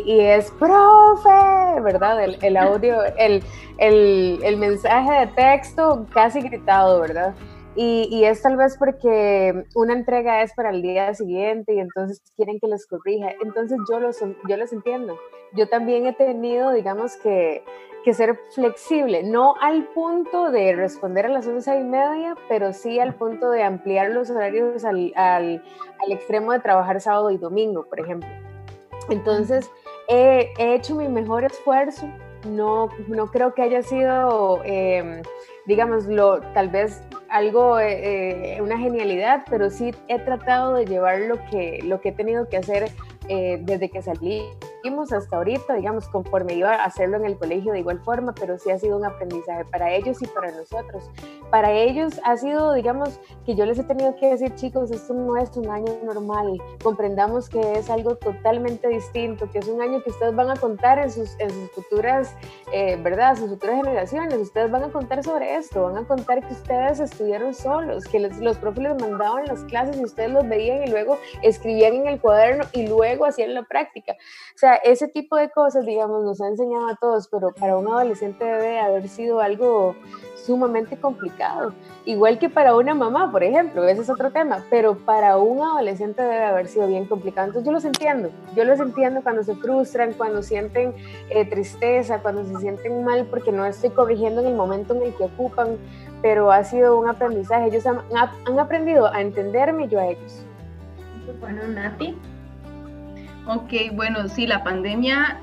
y, 0.05 0.21
es, 0.21 0.51
profe, 0.51 1.81
¿verdad? 1.81 2.23
El, 2.23 2.39
el 2.43 2.57
audio, 2.59 3.03
el, 3.17 3.43
el, 3.79 4.41
el 4.43 4.57
mensaje 4.59 5.21
de 5.21 5.27
texto 5.29 6.05
casi 6.13 6.43
gritado, 6.43 7.01
¿verdad? 7.01 7.35
Y, 7.81 8.25
es 8.25 8.43
tal 8.43 8.57
vez 8.57 8.77
porque 8.77 9.65
una 9.77 9.93
entrega 9.93 10.43
es 10.43 10.53
para 10.53 10.71
el 10.71 10.83
día 10.83 11.15
siguiente 11.15 11.75
y 11.75 11.79
entonces 11.79 12.21
quieren 12.35 12.59
que 12.59 12.67
les 12.67 12.85
corrija. 12.89 13.29
Entonces 13.41 13.79
yo 13.89 14.01
los, 14.01 14.19
yo 14.49 14.57
los 14.57 14.73
entiendo. 14.73 15.17
Yo 15.53 15.69
también 15.69 16.05
he 16.07 16.13
tenido, 16.13 16.73
digamos, 16.73 17.17
que, 17.19 17.63
que 18.03 18.15
ser 18.15 18.37
flexible, 18.53 19.23
no 19.23 19.55
al 19.61 19.85
punto 19.91 20.51
de 20.51 20.75
responder 20.75 21.27
a 21.27 21.29
las 21.29 21.47
once 21.47 21.79
y 21.79 21.85
media, 21.85 22.35
pero 22.49 22.73
sí 22.73 22.99
al 22.99 23.15
punto 23.15 23.49
de 23.49 23.63
ampliar 23.63 24.11
los 24.11 24.29
horarios 24.29 24.85
al, 24.85 25.13
al, 25.15 25.63
al 26.01 26.13
extremo 26.13 26.51
de 26.51 26.59
trabajar 26.59 27.01
sábado 27.01 27.31
y 27.31 27.39
domingo, 27.39 27.87
por 27.89 28.01
ejemplo. 28.01 28.29
Entonces, 29.09 29.71
he, 30.09 30.53
he 30.59 30.75
hecho 30.75 30.97
mi 30.97 31.07
mejor 31.07 31.45
esfuerzo. 31.45 32.09
No, 32.45 32.89
no 33.07 33.29
creo 33.29 33.55
que 33.55 33.63
haya 33.63 33.83
sido... 33.83 34.63
Eh, 34.65 35.23
digámoslo, 35.69 36.41
tal 36.55 36.71
vez 36.71 37.03
algo, 37.29 37.79
eh, 37.79 38.57
eh, 38.57 38.63
una 38.63 38.79
genialidad, 38.79 39.45
pero 39.49 39.71
sí 39.71 39.95
he 40.09 40.19
tratado 40.19 40.75
de 40.75 40.87
llevar 40.87 41.21
lo 41.21 41.45
que, 41.47 41.81
lo 41.85 42.01
que 42.01 42.11
he 42.11 42.13
tenido 42.13 42.49
que 42.49 42.57
hacer 42.57 42.91
eh, 43.29 43.59
desde 43.63 43.91
que 43.91 43.99
hasta 45.13 45.37
ahorita, 45.37 45.75
digamos, 45.75 46.09
conforme 46.09 46.55
iba 46.55 46.75
a 46.75 46.85
hacerlo 46.85 47.17
en 47.17 47.25
el 47.25 47.39
colegio 47.39 47.73
de 47.73 47.81
igual 47.81 48.01
forma, 48.01 48.35
pero 48.35 48.59
sí 48.59 48.71
ha 48.71 48.79
sido 48.79 48.97
un 48.97 49.05
aprendizaje 49.05 49.65
para 49.67 49.93
ellos 49.93 50.21
y 50.23 50.27
para 50.27 50.51
nosotros. 50.51 51.11
para 51.51 51.73
ellos 51.73 52.21
ha 52.25 52.37
sido, 52.37 52.75
digamos, 52.75 53.19
que 53.47 53.55
yo 53.55 53.65
les 53.65 53.79
he 53.79 53.85
tenido 53.85 54.15
que 54.17 54.31
decir, 54.31 54.55
chicos, 54.55 54.91
esto 54.91 55.15
no 55.15 55.37
es 55.37 55.57
un 55.57 55.71
año 55.71 55.93
normal, 56.05 56.61
comprendamos 56.83 57.49
que 57.49 57.61
es 57.79 57.89
algo 57.91 58.17
totalmente 58.17 58.89
distinto, 58.89 59.51
que 59.51 59.59
es 59.59 59.69
un 59.69 59.81
año 59.81 60.03
que 60.03 60.11
ustedes 60.11 60.35
van 60.35 60.51
a 60.51 60.57
contar 60.57 60.99
en 60.99 61.11
sus, 61.11 61.39
en 61.39 61.51
sus 61.51 61.71
futuras, 61.73 62.35
eh, 62.73 62.97
¿verdad? 63.03 63.37
Sus 63.37 63.49
futuras 63.51 63.77
generaciones, 63.77 64.39
ustedes 64.39 64.71
van 64.71 64.85
a 64.85 64.93
contar 64.93 65.23
sobre 65.25 65.57
esto, 65.57 65.85
van 65.85 65.99
a 65.99 66.07
contar 66.07 66.47
que 66.47 66.53
ustedes 66.53 67.01
estudiaron 67.01 67.55
solos, 67.55 68.05
que 68.05 68.21
les, 68.21 68.39
los 68.39 68.59
profes 68.59 68.85
les 68.85 69.01
mandaban 69.01 69.47
las 69.47 69.65
clases 69.65 69.97
y 69.97 70.05
ustedes 70.05 70.31
los 70.31 70.49
veían 70.49 70.83
y 70.85 70.91
luego 70.91 71.19
escribían 71.43 71.95
en 71.95 72.09
el 72.09 72.21
cuaderno 72.21 72.65
y 72.73 72.87
luego 72.87 73.25
hacían 73.25 73.55
la 73.55 73.63
práctica. 73.63 74.13
O 74.55 74.59
sea, 74.59 74.78
ese 74.85 75.09
tipo 75.09 75.37
de 75.37 75.51
cosas, 75.51 75.85
digamos, 75.85 76.25
nos 76.25 76.41
ha 76.41 76.49
enseñado 76.49 76.89
a 76.89 76.97
todos, 76.97 77.29
pero 77.29 77.53
para 77.53 77.77
un 77.77 77.89
adolescente 77.89 78.45
debe 78.45 78.81
haber 78.81 79.09
sido 79.09 79.41
algo 79.41 79.95
sumamente 80.49 80.97
complicado. 80.97 81.75
Igual 82.07 82.39
que 82.39 82.49
para 82.49 82.75
una 82.75 82.95
mamá, 82.95 83.31
por 83.31 83.43
ejemplo, 83.43 83.87
ese 83.87 84.01
es 84.01 84.09
otro 84.09 84.31
tema, 84.31 84.65
pero 84.71 84.97
para 84.97 85.37
un 85.37 85.61
adolescente 85.61 86.23
debe 86.23 86.45
haber 86.45 86.67
sido 86.69 86.87
bien 86.87 87.05
complicado. 87.05 87.49
Entonces 87.49 87.67
yo 87.67 87.73
los 87.73 87.85
entiendo, 87.85 88.31
yo 88.57 88.65
los 88.65 88.81
entiendo 88.81 89.21
cuando 89.23 89.43
se 89.43 89.55
frustran, 89.57 90.15
cuando 90.15 90.43
sienten 90.43 90.95
eh, 91.29 91.45
tristeza, 91.45 92.21
cuando 92.23 92.45
se 92.47 92.57
sienten 92.61 93.05
mal 93.05 93.27
porque 93.27 93.53
no 93.53 93.67
estoy 93.67 93.91
corrigiendo 93.91 94.41
en 94.41 94.47
el 94.47 94.55
momento 94.55 94.95
en 94.95 95.03
el 95.03 95.15
que 95.15 95.25
ocupan, 95.25 95.77
pero 96.23 96.51
ha 96.51 96.65
sido 96.65 96.99
un 96.99 97.09
aprendizaje. 97.09 97.67
Ellos 97.67 97.87
han, 97.87 98.01
han 98.15 98.59
aprendido 98.59 99.07
a 99.13 99.21
entenderme 99.21 99.85
y 99.85 99.89
yo 99.89 100.01
a 100.01 100.07
ellos. 100.07 100.43
Bueno, 101.41 101.69
Nati. 101.69 102.17
Ok, 103.49 103.73
bueno, 103.95 104.29
sí, 104.29 104.47
la 104.47 104.63
pandemia 104.63 105.39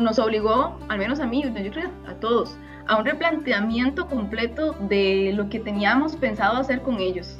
nos 0.00 0.18
obligó, 0.18 0.78
al 0.88 0.98
menos 0.98 1.20
a 1.20 1.26
mí, 1.26 1.42
yo 1.42 1.52
creo 1.52 1.90
a 2.08 2.14
todos, 2.14 2.56
a 2.86 2.96
un 2.96 3.04
replanteamiento 3.04 4.06
completo 4.06 4.72
de 4.88 5.32
lo 5.34 5.50
que 5.50 5.60
teníamos 5.60 6.16
pensado 6.16 6.56
hacer 6.56 6.80
con 6.80 6.98
ellos. 6.98 7.36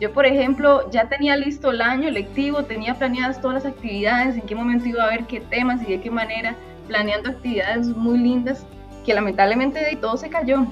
Yo, 0.00 0.12
por 0.12 0.26
ejemplo, 0.26 0.90
ya 0.90 1.08
tenía 1.08 1.36
listo 1.36 1.70
el 1.70 1.80
año 1.80 2.10
lectivo, 2.10 2.64
tenía 2.64 2.94
planeadas 2.94 3.40
todas 3.40 3.62
las 3.62 3.72
actividades, 3.72 4.34
en 4.34 4.42
qué 4.42 4.56
momento 4.56 4.88
iba 4.88 5.04
a 5.04 5.10
ver 5.10 5.24
qué 5.26 5.40
temas 5.40 5.80
y 5.82 5.92
de 5.92 6.00
qué 6.00 6.10
manera, 6.10 6.56
planeando 6.88 7.30
actividades 7.30 7.86
muy 7.86 8.18
lindas, 8.18 8.66
que 9.06 9.14
lamentablemente 9.14 9.78
de 9.78 9.94
todo 9.94 10.16
se 10.16 10.30
cayó. 10.30 10.66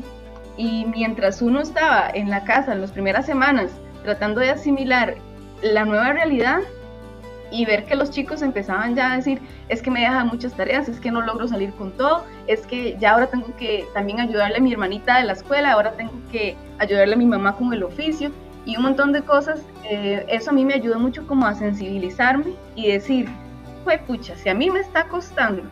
Y 0.56 0.86
mientras 0.86 1.40
uno 1.40 1.60
estaba 1.60 2.10
en 2.12 2.30
la 2.30 2.42
casa 2.42 2.72
en 2.72 2.80
las 2.80 2.90
primeras 2.90 3.26
semanas 3.26 3.70
tratando 4.02 4.40
de 4.40 4.50
asimilar 4.50 5.14
la 5.62 5.84
nueva 5.84 6.12
realidad, 6.12 6.60
y 7.50 7.64
ver 7.64 7.84
que 7.84 7.94
los 7.94 8.10
chicos 8.10 8.42
empezaban 8.42 8.94
ya 8.94 9.12
a 9.12 9.16
decir, 9.16 9.40
es 9.68 9.82
que 9.82 9.90
me 9.90 10.00
dejan 10.00 10.28
muchas 10.28 10.52
tareas, 10.54 10.88
es 10.88 11.00
que 11.00 11.10
no 11.10 11.22
logro 11.22 11.46
salir 11.48 11.72
con 11.72 11.92
todo, 11.92 12.24
es 12.46 12.66
que 12.66 12.96
ya 12.98 13.12
ahora 13.12 13.28
tengo 13.28 13.54
que 13.56 13.86
también 13.94 14.20
ayudarle 14.20 14.56
a 14.56 14.60
mi 14.60 14.72
hermanita 14.72 15.18
de 15.18 15.24
la 15.24 15.32
escuela, 15.32 15.72
ahora 15.72 15.92
tengo 15.92 16.12
que 16.30 16.56
ayudarle 16.78 17.14
a 17.14 17.18
mi 17.18 17.26
mamá 17.26 17.56
con 17.56 17.72
el 17.72 17.82
oficio 17.82 18.30
y 18.64 18.76
un 18.76 18.82
montón 18.82 19.12
de 19.12 19.22
cosas, 19.22 19.60
eh, 19.84 20.26
eso 20.28 20.50
a 20.50 20.52
mí 20.52 20.64
me 20.64 20.74
ayudó 20.74 20.98
mucho 20.98 21.26
como 21.26 21.46
a 21.46 21.54
sensibilizarme 21.54 22.54
y 22.74 22.88
decir, 22.88 23.28
pues 23.84 24.00
pucha, 24.02 24.34
si 24.36 24.48
a 24.48 24.54
mí 24.54 24.70
me 24.70 24.80
está 24.80 25.06
costando 25.06 25.62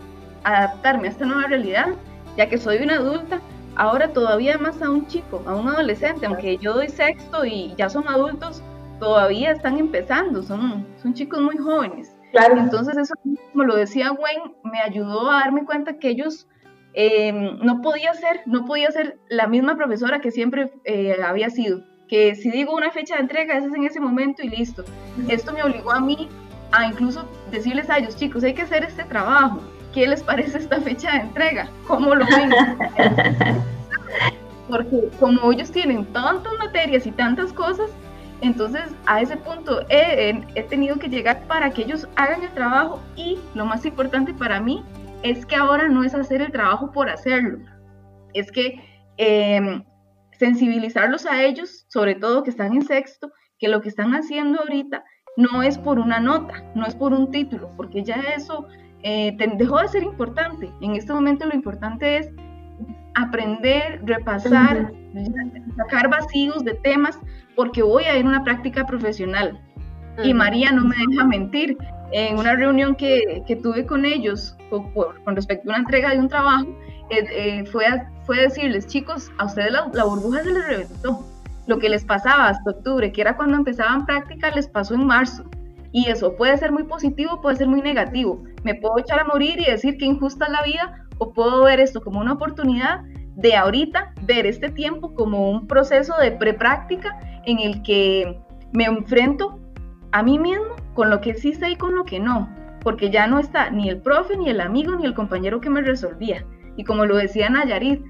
adaptarme 0.44 1.08
a 1.08 1.10
esta 1.10 1.26
nueva 1.26 1.48
realidad, 1.48 1.88
ya 2.36 2.48
que 2.48 2.58
soy 2.58 2.78
una 2.78 2.96
adulta, 2.96 3.40
ahora 3.76 4.08
todavía 4.12 4.58
más 4.58 4.80
a 4.82 4.90
un 4.90 5.06
chico, 5.06 5.42
a 5.46 5.54
un 5.54 5.68
adolescente, 5.68 6.26
aunque 6.26 6.58
yo 6.58 6.74
doy 6.74 6.88
sexto 6.88 7.44
y 7.44 7.74
ya 7.76 7.88
son 7.88 8.06
adultos, 8.08 8.62
todavía 8.98 9.52
están 9.52 9.78
empezando, 9.78 10.42
son, 10.42 10.86
son 11.02 11.14
chicos 11.14 11.40
muy 11.40 11.56
jóvenes. 11.56 12.16
Claro. 12.32 12.58
Entonces 12.58 12.96
eso, 12.96 13.14
como 13.52 13.64
lo 13.64 13.76
decía 13.76 14.10
Gwen, 14.10 14.54
me 14.64 14.80
ayudó 14.80 15.30
a 15.30 15.40
darme 15.40 15.64
cuenta 15.64 15.98
que 15.98 16.08
ellos 16.08 16.48
em, 16.94 17.58
no 17.60 17.80
podía 17.80 18.12
ser, 18.14 18.40
no 18.46 18.64
podía 18.64 18.90
ser 18.90 19.18
la 19.28 19.46
misma 19.46 19.76
profesora 19.76 20.20
que 20.20 20.30
siempre 20.30 20.72
eh, 20.84 21.16
había 21.24 21.50
sido. 21.50 21.82
Que 22.08 22.34
si 22.34 22.50
digo 22.50 22.74
una 22.74 22.90
fecha 22.90 23.14
de 23.16 23.22
entrega, 23.22 23.56
esa 23.56 23.68
es 23.68 23.74
en 23.74 23.84
ese 23.84 24.00
momento 24.00 24.42
y 24.42 24.48
listo. 24.48 24.84
Esto 25.28 25.52
me 25.52 25.62
obligó 25.62 25.92
a 25.92 26.00
mí 26.00 26.28
a 26.72 26.86
incluso 26.86 27.24
decirles 27.50 27.88
a 27.88 27.98
ellos, 27.98 28.16
chicos, 28.16 28.42
hay 28.42 28.54
que 28.54 28.62
hacer 28.62 28.84
este 28.84 29.04
trabajo. 29.04 29.60
¿Qué 29.92 30.08
les 30.08 30.24
parece 30.24 30.58
esta 30.58 30.80
fecha 30.80 31.12
de 31.12 31.18
entrega? 31.18 31.68
¿Cómo 31.86 32.16
lo 32.16 32.26
ven? 32.26 32.50
Porque 34.68 35.08
como 35.20 35.52
ellos 35.52 35.70
tienen 35.70 36.04
tantas 36.06 36.52
materias 36.58 37.06
y 37.06 37.12
tantas 37.12 37.52
cosas, 37.52 37.90
entonces, 38.44 38.82
a 39.06 39.22
ese 39.22 39.36
punto 39.36 39.86
he, 39.88 40.34
tenido 40.68 40.96
que 40.96 41.08
llegar 41.08 41.46
para 41.46 41.70
que 41.70 41.82
ellos 41.82 42.06
hagan 42.16 42.42
el 42.42 42.50
trabajo 42.50 43.00
y 43.16 43.38
lo 43.54 43.64
más 43.64 43.86
importante 43.86 44.34
para 44.34 44.60
mí 44.60 44.84
es 45.22 45.46
que 45.46 45.56
ahora 45.56 45.88
no 45.88 46.04
es 46.04 46.14
hacer 46.14 46.42
el 46.42 46.52
trabajo 46.52 46.92
por 46.92 47.08
hacerlo, 47.08 47.58
es 48.34 48.52
que 48.52 48.80
em, 49.16 49.82
sensibilizarlos 50.38 51.24
a 51.24 51.42
ellos, 51.42 51.86
sobre 51.88 52.14
todo 52.14 52.42
que 52.42 52.50
están 52.50 52.74
en 52.74 52.82
sexto, 52.82 53.32
que 53.58 53.68
lo 53.68 53.80
que 53.80 53.88
están 53.88 54.14
haciendo 54.14 54.60
ahorita 54.60 55.04
no 55.36 55.62
es 55.62 55.78
por 55.78 55.98
una 55.98 56.20
nota, 56.20 56.62
no 56.74 56.84
es 56.84 56.94
por 56.94 57.12
un 57.12 57.30
título, 57.30 57.70
porque 57.76 58.04
ya 58.04 58.16
eso 58.36 58.66
eh, 59.02 59.36
dejó 59.56 59.80
de 59.80 59.88
ser 59.88 60.02
importante. 60.02 60.70
En 60.80 60.96
este 60.96 61.12
momento 61.12 61.46
lo 61.46 61.54
importante 61.54 62.18
es 62.18 62.30
aprender, 63.14 64.00
repasar, 64.04 64.92
sacar 65.76 66.08
vacíos 66.08 66.64
de 66.64 66.74
temas, 66.74 67.18
porque 67.56 67.82
voy 67.82 68.04
a 68.04 68.16
ir 68.18 68.24
a 68.24 68.28
una 68.28 68.44
práctica 68.44 68.86
profesional. 68.86 69.60
Y 70.22 70.32
María 70.34 70.72
no 70.72 70.84
me 70.84 70.96
deja 71.08 71.24
mentir. 71.24 71.76
En 72.12 72.38
una 72.38 72.54
reunión 72.54 72.94
que, 72.94 73.42
que 73.46 73.56
tuve 73.56 73.86
con 73.86 74.04
ellos 74.04 74.56
con, 74.70 74.92
con, 74.92 75.34
respecto 75.34 75.68
a 75.68 75.72
una 75.72 75.78
entrega 75.78 76.10
de 76.10 76.20
un 76.20 76.28
trabajo, 76.28 76.66
eh, 77.10 77.24
eh, 77.30 77.64
fue, 77.66 77.86
a, 77.86 78.08
fue 78.24 78.40
decirles, 78.40 78.86
chicos, 78.86 79.32
a 79.38 79.46
ustedes 79.46 79.72
la, 79.72 79.90
la, 79.92 80.04
burbuja 80.04 80.44
se 80.44 80.52
les 80.52 80.66
reventó. 80.66 81.26
Lo 81.66 81.78
que 81.78 81.88
les 81.88 82.04
pasaba 82.04 82.48
hasta 82.48 82.70
octubre, 82.70 83.10
que 83.10 83.20
era 83.20 83.36
cuando 83.36 83.56
empezaban 83.56 84.06
práctica, 84.06 84.50
les 84.50 84.68
pasó 84.68 84.94
en 84.94 85.06
marzo. 85.06 85.44
Y 85.92 86.08
eso 86.08 86.36
puede 86.36 86.56
ser 86.58 86.72
muy 86.72 86.84
positivo, 86.84 87.40
puede 87.40 87.56
ser 87.56 87.68
muy 87.68 87.80
negativo. 87.80 88.42
Me 88.64 88.74
puedo 88.74 88.98
echar 88.98 89.20
a 89.20 89.24
morir 89.24 89.60
y 89.60 89.70
decir 89.70 89.96
que 89.96 90.04
injusta 90.04 90.46
es 90.46 90.52
la 90.52 90.62
vida, 90.62 91.03
puedo 91.32 91.64
ver 91.64 91.80
esto 91.80 92.00
como 92.00 92.20
una 92.20 92.34
oportunidad 92.34 93.02
de 93.36 93.56
ahorita 93.56 94.12
ver 94.22 94.46
este 94.46 94.70
tiempo 94.70 95.14
como 95.14 95.50
un 95.50 95.66
proceso 95.66 96.14
de 96.20 96.32
prepráctica 96.32 97.18
en 97.46 97.58
el 97.58 97.82
que 97.82 98.38
me 98.72 98.84
enfrento 98.84 99.58
a 100.12 100.22
mí 100.22 100.38
mismo 100.38 100.76
con 100.94 101.10
lo 101.10 101.20
que 101.20 101.34
sé 101.34 101.54
y 101.68 101.76
con 101.76 101.94
lo 101.94 102.04
que 102.04 102.20
no, 102.20 102.48
porque 102.82 103.10
ya 103.10 103.26
no 103.26 103.38
está 103.38 103.70
ni 103.70 103.88
el 103.88 104.00
profe, 104.00 104.36
ni 104.36 104.48
el 104.48 104.60
amigo, 104.60 104.94
ni 104.94 105.04
el 105.04 105.14
compañero 105.14 105.60
que 105.60 105.70
me 105.70 105.82
resolvía. 105.82 106.44
Y 106.76 106.84
como 106.84 107.06
lo 107.06 107.16
decía 107.16 107.48
Nayarit, 107.48 108.02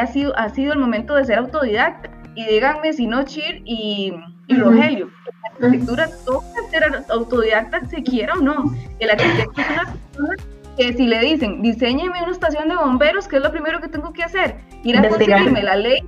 ha, 0.00 0.06
sido, 0.06 0.36
ha 0.38 0.48
sido 0.48 0.72
el 0.72 0.78
momento 0.78 1.14
de 1.14 1.24
ser 1.24 1.38
autodidacta. 1.38 2.10
Y 2.34 2.46
díganme 2.46 2.92
si 2.92 3.06
no 3.06 3.24
Chir 3.24 3.62
y, 3.64 4.12
y 4.48 4.56
Rogelio, 4.56 5.10
la 5.58 5.66
arquitectura 5.66 6.08
toca 6.24 6.46
ser 6.70 7.04
autodidacta 7.10 7.84
se 7.86 8.02
quiera 8.02 8.34
o 8.34 8.40
no. 8.40 8.64
El 8.98 9.10
arquitecto 9.10 9.60
es 9.60 9.70
una 9.70 9.84
persona 9.84 10.53
que 10.76 10.92
si 10.92 11.06
le 11.06 11.20
dicen, 11.20 11.62
diseñeme 11.62 12.22
una 12.22 12.32
estación 12.32 12.68
de 12.68 12.76
bomberos, 12.76 13.28
¿qué 13.28 13.36
es 13.36 13.42
lo 13.42 13.50
primero 13.50 13.80
que 13.80 13.88
tengo 13.88 14.12
que 14.12 14.22
hacer? 14.22 14.56
Ir 14.82 14.98
a 14.98 15.08
conseguirme 15.08 15.62
la 15.62 15.76
ley, 15.76 16.00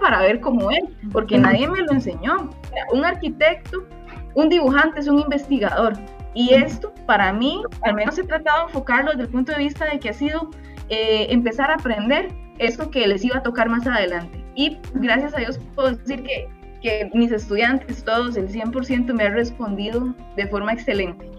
para 0.00 0.20
ver 0.20 0.40
cómo 0.40 0.70
es, 0.70 0.84
porque 1.12 1.38
nadie 1.38 1.68
me 1.68 1.80
lo 1.80 1.92
enseñó. 1.92 2.50
Un 2.92 3.04
arquitecto, 3.04 3.86
un 4.34 4.48
dibujante 4.48 5.00
es 5.00 5.08
un 5.08 5.20
investigador. 5.20 5.94
Y 6.34 6.52
esto, 6.52 6.92
para 7.06 7.32
mí, 7.32 7.62
al 7.82 7.94
menos 7.94 8.18
he 8.18 8.24
tratado 8.24 8.60
de 8.60 8.64
enfocarlo 8.66 9.10
desde 9.12 9.24
el 9.24 9.28
punto 9.28 9.52
de 9.52 9.58
vista 9.58 9.84
de 9.86 9.98
que 10.00 10.10
ha 10.10 10.12
sido 10.12 10.50
eh, 10.88 11.26
empezar 11.30 11.70
a 11.70 11.74
aprender 11.74 12.28
esto 12.58 12.90
que 12.90 13.06
les 13.06 13.24
iba 13.24 13.38
a 13.38 13.42
tocar 13.42 13.68
más 13.68 13.86
adelante. 13.86 14.44
Y 14.54 14.78
gracias 14.94 15.34
a 15.34 15.38
Dios 15.38 15.60
puedo 15.74 15.92
decir 15.92 16.22
que, 16.22 16.48
que 16.82 17.10
mis 17.14 17.30
estudiantes, 17.30 18.04
todos, 18.04 18.36
el 18.36 18.48
100% 18.48 19.12
me 19.12 19.24
han 19.24 19.34
respondido 19.34 20.14
de 20.36 20.46
forma 20.48 20.72
excelente. 20.72 21.33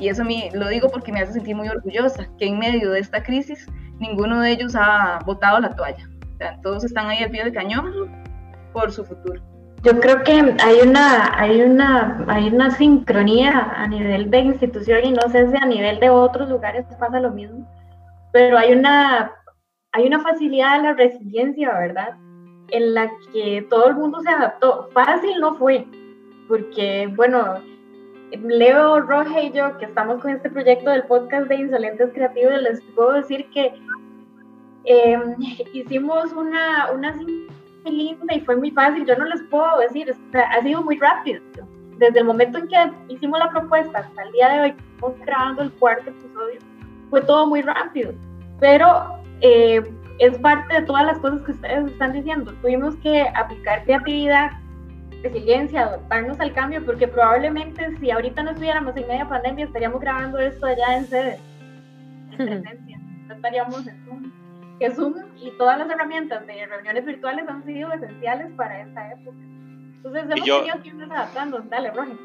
Y 0.00 0.08
eso 0.08 0.24
me, 0.24 0.50
lo 0.54 0.68
digo 0.68 0.88
porque 0.88 1.12
me 1.12 1.20
hace 1.20 1.34
sentir 1.34 1.54
muy 1.54 1.68
orgullosa, 1.68 2.26
que 2.38 2.46
en 2.46 2.58
medio 2.58 2.90
de 2.90 3.00
esta 3.00 3.22
crisis 3.22 3.66
ninguno 3.98 4.40
de 4.40 4.52
ellos 4.52 4.74
ha 4.74 5.18
botado 5.26 5.60
la 5.60 5.76
toalla. 5.76 6.08
O 6.34 6.36
sea, 6.38 6.58
todos 6.62 6.84
están 6.84 7.06
ahí 7.08 7.22
al 7.22 7.30
pie 7.30 7.44
del 7.44 7.52
cañón 7.52 8.10
por 8.72 8.90
su 8.90 9.04
futuro. 9.04 9.42
Yo 9.82 9.98
creo 10.00 10.22
que 10.22 10.32
hay 10.32 10.80
una, 10.86 11.38
hay 11.38 11.62
una, 11.62 12.24
hay 12.28 12.48
una 12.48 12.70
sincronía 12.70 13.72
a 13.76 13.86
nivel 13.88 14.30
de 14.30 14.38
institución 14.40 15.04
y 15.04 15.12
no 15.12 15.22
sé 15.30 15.50
si 15.50 15.56
a 15.56 15.66
nivel 15.66 16.00
de 16.00 16.10
otros 16.10 16.48
lugares 16.48 16.86
pasa 16.98 17.20
lo 17.20 17.30
mismo, 17.30 17.66
pero 18.32 18.58
hay 18.58 18.72
una, 18.72 19.32
hay 19.92 20.06
una 20.06 20.20
facilidad 20.20 20.76
de 20.76 20.82
la 20.82 20.92
resiliencia, 20.94 21.72
¿verdad? 21.78 22.14
En 22.68 22.94
la 22.94 23.10
que 23.32 23.66
todo 23.68 23.88
el 23.88 23.96
mundo 23.96 24.20
se 24.20 24.28
adaptó. 24.30 24.88
Fácil 24.92 25.40
no 25.40 25.54
fue, 25.54 25.86
porque, 26.46 27.10
bueno, 27.16 27.60
Leo, 28.38 29.00
Roge 29.00 29.44
y 29.44 29.52
yo, 29.52 29.76
que 29.78 29.86
estamos 29.86 30.20
con 30.20 30.30
este 30.30 30.50
proyecto 30.50 30.90
del 30.90 31.04
podcast 31.04 31.48
de 31.48 31.56
Insolentes 31.56 32.10
Creativos, 32.12 32.62
les 32.62 32.80
puedo 32.94 33.12
decir 33.12 33.48
que 33.50 33.72
em, 34.84 35.34
hicimos 35.72 36.32
una, 36.32 36.90
una 36.92 37.14
linda 37.84 38.34
y 38.34 38.40
fue 38.40 38.56
muy 38.56 38.70
fácil. 38.70 39.04
Yo 39.06 39.16
no 39.16 39.24
les 39.24 39.42
puedo 39.44 39.78
decir, 39.78 40.14
ha 40.34 40.62
sido 40.62 40.82
muy 40.82 40.98
rápido. 40.98 41.42
Desde 41.98 42.20
el 42.20 42.24
momento 42.24 42.58
en 42.58 42.68
que 42.68 42.92
hicimos 43.08 43.38
la 43.38 43.50
propuesta 43.50 43.98
hasta 43.98 44.22
el 44.22 44.32
día 44.32 44.48
de 44.48 44.60
hoy, 44.60 44.74
estamos 44.94 45.18
grabando 45.26 45.62
el 45.62 45.72
cuarto 45.72 46.10
episodio, 46.10 46.60
fue 47.10 47.20
todo 47.22 47.46
muy 47.46 47.62
rápido. 47.62 48.12
Pero 48.58 49.20
eh, 49.40 49.82
es 50.18 50.38
parte 50.38 50.74
de 50.74 50.82
todas 50.82 51.04
las 51.04 51.18
cosas 51.18 51.42
que 51.42 51.52
ustedes 51.52 51.90
están 51.90 52.12
diciendo. 52.12 52.52
Tuvimos 52.62 52.94
que 52.96 53.22
aplicar 53.34 53.84
creatividad, 53.84 54.52
resiliencia, 55.22 55.82
adaptarnos 55.82 56.40
al 56.40 56.52
cambio, 56.52 56.84
porque 56.84 57.08
probablemente 57.08 57.96
si 57.98 58.10
ahorita 58.10 58.42
no 58.42 58.50
estuviéramos 58.50 58.96
en 58.96 59.06
media 59.06 59.28
pandemia 59.28 59.66
estaríamos 59.66 60.00
grabando 60.00 60.38
esto 60.38 60.66
allá 60.66 60.96
en 60.96 61.06
sede, 61.06 61.38
en 62.32 62.36
presencia, 62.36 62.98
no 63.26 63.34
estaríamos 63.34 63.86
en 63.86 64.04
Zoom. 64.04 64.32
Que 64.78 64.90
Zoom 64.90 65.14
y 65.36 65.50
todas 65.58 65.78
las 65.78 65.90
herramientas 65.90 66.46
de 66.46 66.66
reuniones 66.66 67.04
virtuales 67.04 67.46
han 67.48 67.64
sido 67.66 67.92
esenciales 67.92 68.50
para 68.56 68.80
esta 68.80 69.12
época. 69.12 69.36
Entonces 69.96 70.22
hemos 70.22 70.44
tenido 70.44 70.82
que 70.82 70.88
irnos 70.88 71.10
adaptando. 71.10 71.60
Dale, 71.68 71.90
Roger. 71.90 72.16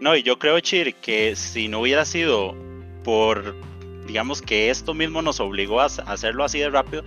No, 0.00 0.16
y 0.16 0.24
yo 0.24 0.36
creo, 0.36 0.58
Chir, 0.58 0.96
que 0.96 1.36
si 1.36 1.68
no 1.68 1.80
hubiera 1.80 2.04
sido 2.04 2.56
por, 3.04 3.54
digamos 4.06 4.42
que 4.42 4.70
esto 4.70 4.94
mismo 4.94 5.22
nos 5.22 5.38
obligó 5.38 5.80
a 5.80 5.84
hacerlo 5.84 6.42
así 6.42 6.58
de 6.58 6.70
rápido, 6.70 7.04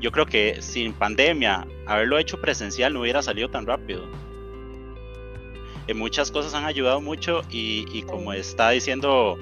yo 0.00 0.10
creo 0.10 0.26
que 0.26 0.60
sin 0.60 0.92
pandemia, 0.92 1.64
haberlo 1.86 2.18
hecho 2.18 2.40
presencial 2.40 2.92
no 2.92 3.02
hubiera 3.02 3.22
salido 3.22 3.48
tan 3.48 3.66
rápido. 3.66 4.02
Eh, 5.88 5.94
muchas 5.94 6.30
cosas 6.30 6.54
han 6.54 6.64
ayudado 6.64 7.00
mucho 7.00 7.42
y, 7.50 8.02
como 8.02 8.32
está 8.32 8.70
diciendo 8.70 9.36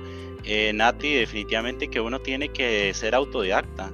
eh, 0.44 0.72
Nati, 0.72 1.14
definitivamente 1.14 1.88
que 1.88 2.00
uno 2.00 2.18
tiene 2.20 2.48
que 2.48 2.92
ser 2.94 3.14
autodidacta. 3.14 3.90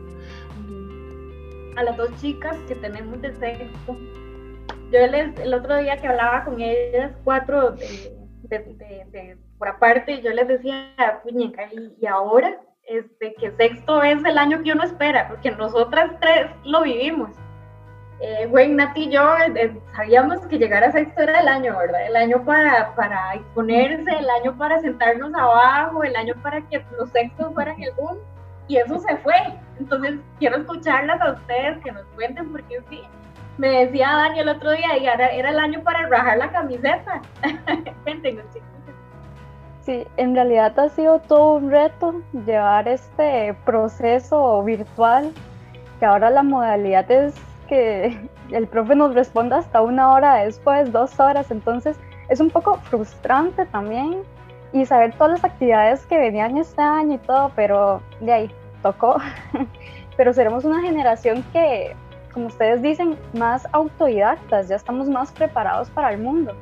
A 1.76 1.82
las 1.82 1.96
dos 1.96 2.08
chicas 2.20 2.56
que 2.68 2.74
tenemos 2.76 3.20
de 3.20 3.34
sexto, 3.34 3.98
yo 4.92 5.06
les, 5.08 5.38
el 5.40 5.52
otro 5.52 5.76
día 5.76 5.96
que 6.00 6.06
hablaba 6.06 6.44
con 6.44 6.60
ellas, 6.60 7.12
cuatro 7.24 7.72
de, 7.72 9.36
por 9.58 9.68
aparte, 9.68 10.22
yo 10.22 10.30
les 10.30 10.46
decía, 10.48 11.20
puñeca, 11.22 11.68
y, 11.72 12.06
ahora, 12.06 12.60
este, 12.86 13.34
que 13.34 13.50
sexto 13.56 14.02
es 14.02 14.24
el 14.24 14.38
año 14.38 14.62
que 14.62 14.72
uno 14.72 14.84
espera, 14.84 15.28
porque 15.28 15.50
nosotras 15.50 16.12
tres 16.20 16.46
lo 16.64 16.82
vivimos. 16.82 17.30
Eh, 18.20 18.46
güey, 18.46 18.70
Nati 18.70 19.04
y 19.04 19.10
yo 19.10 19.22
eh, 19.56 19.78
sabíamos 19.94 20.40
que 20.46 20.58
llegar 20.58 20.82
a 20.82 20.90
sexto 20.90 21.22
era 21.22 21.40
el 21.40 21.48
año, 21.48 21.76
¿verdad? 21.76 22.06
El 22.06 22.16
año 22.16 22.42
para, 22.44 22.94
para 22.94 23.34
exponerse, 23.34 24.10
el 24.10 24.30
año 24.30 24.56
para 24.56 24.80
sentarnos 24.80 25.34
abajo, 25.34 26.02
el 26.02 26.16
año 26.16 26.34
para 26.42 26.62
que 26.62 26.82
los 26.98 27.10
sextos 27.10 27.52
fueran 27.52 27.80
el 27.82 27.92
boom, 27.92 28.16
y 28.68 28.78
eso 28.78 28.98
se 29.00 29.16
fue. 29.18 29.34
Entonces, 29.78 30.14
quiero 30.38 30.56
escucharlas 30.56 31.20
a 31.20 31.32
ustedes, 31.32 31.78
que 31.84 31.92
nos 31.92 32.04
cuenten, 32.14 32.50
porque 32.50 32.80
sí, 32.88 33.02
me 33.58 33.68
decía 33.84 34.08
Dani 34.08 34.40
el 34.40 34.48
otro 34.48 34.70
día, 34.70 34.96
y 34.98 35.06
era, 35.06 35.28
era 35.28 35.50
el 35.50 35.58
año 35.58 35.82
para 35.82 36.08
rajar 36.08 36.38
la 36.38 36.50
camiseta. 36.50 37.20
Cuéntenos, 38.04 38.46
chicos. 38.52 38.68
Sí, 39.82 40.06
en 40.16 40.34
realidad 40.34 40.76
ha 40.80 40.88
sido 40.88 41.20
todo 41.20 41.56
un 41.56 41.70
reto 41.70 42.22
llevar 42.46 42.88
este 42.88 43.54
proceso 43.64 44.64
virtual, 44.64 45.32
que 46.00 46.06
ahora 46.06 46.30
la 46.30 46.42
modalidad 46.42 47.08
es 47.10 47.34
que 47.66 48.18
el 48.50 48.66
profe 48.66 48.94
nos 48.94 49.14
responda 49.14 49.58
hasta 49.58 49.82
una 49.82 50.12
hora 50.12 50.34
después, 50.44 50.92
dos 50.92 51.18
horas, 51.20 51.50
entonces 51.50 51.96
es 52.28 52.40
un 52.40 52.50
poco 52.50 52.78
frustrante 52.84 53.66
también 53.66 54.22
y 54.72 54.84
saber 54.86 55.14
todas 55.14 55.32
las 55.32 55.44
actividades 55.44 56.04
que 56.06 56.18
venían 56.18 56.56
este 56.58 56.82
año 56.82 57.14
y 57.14 57.18
todo, 57.18 57.52
pero 57.54 58.02
de 58.20 58.32
ahí 58.32 58.50
tocó. 58.82 59.18
pero 60.16 60.32
seremos 60.32 60.64
una 60.64 60.80
generación 60.80 61.44
que 61.52 61.94
como 62.36 62.48
ustedes 62.48 62.82
dicen, 62.82 63.16
más 63.32 63.66
autodidactas, 63.72 64.68
ya 64.68 64.76
estamos 64.76 65.08
más 65.08 65.32
preparados 65.32 65.88
para 65.88 66.12
el 66.12 66.18
mundo, 66.18 66.54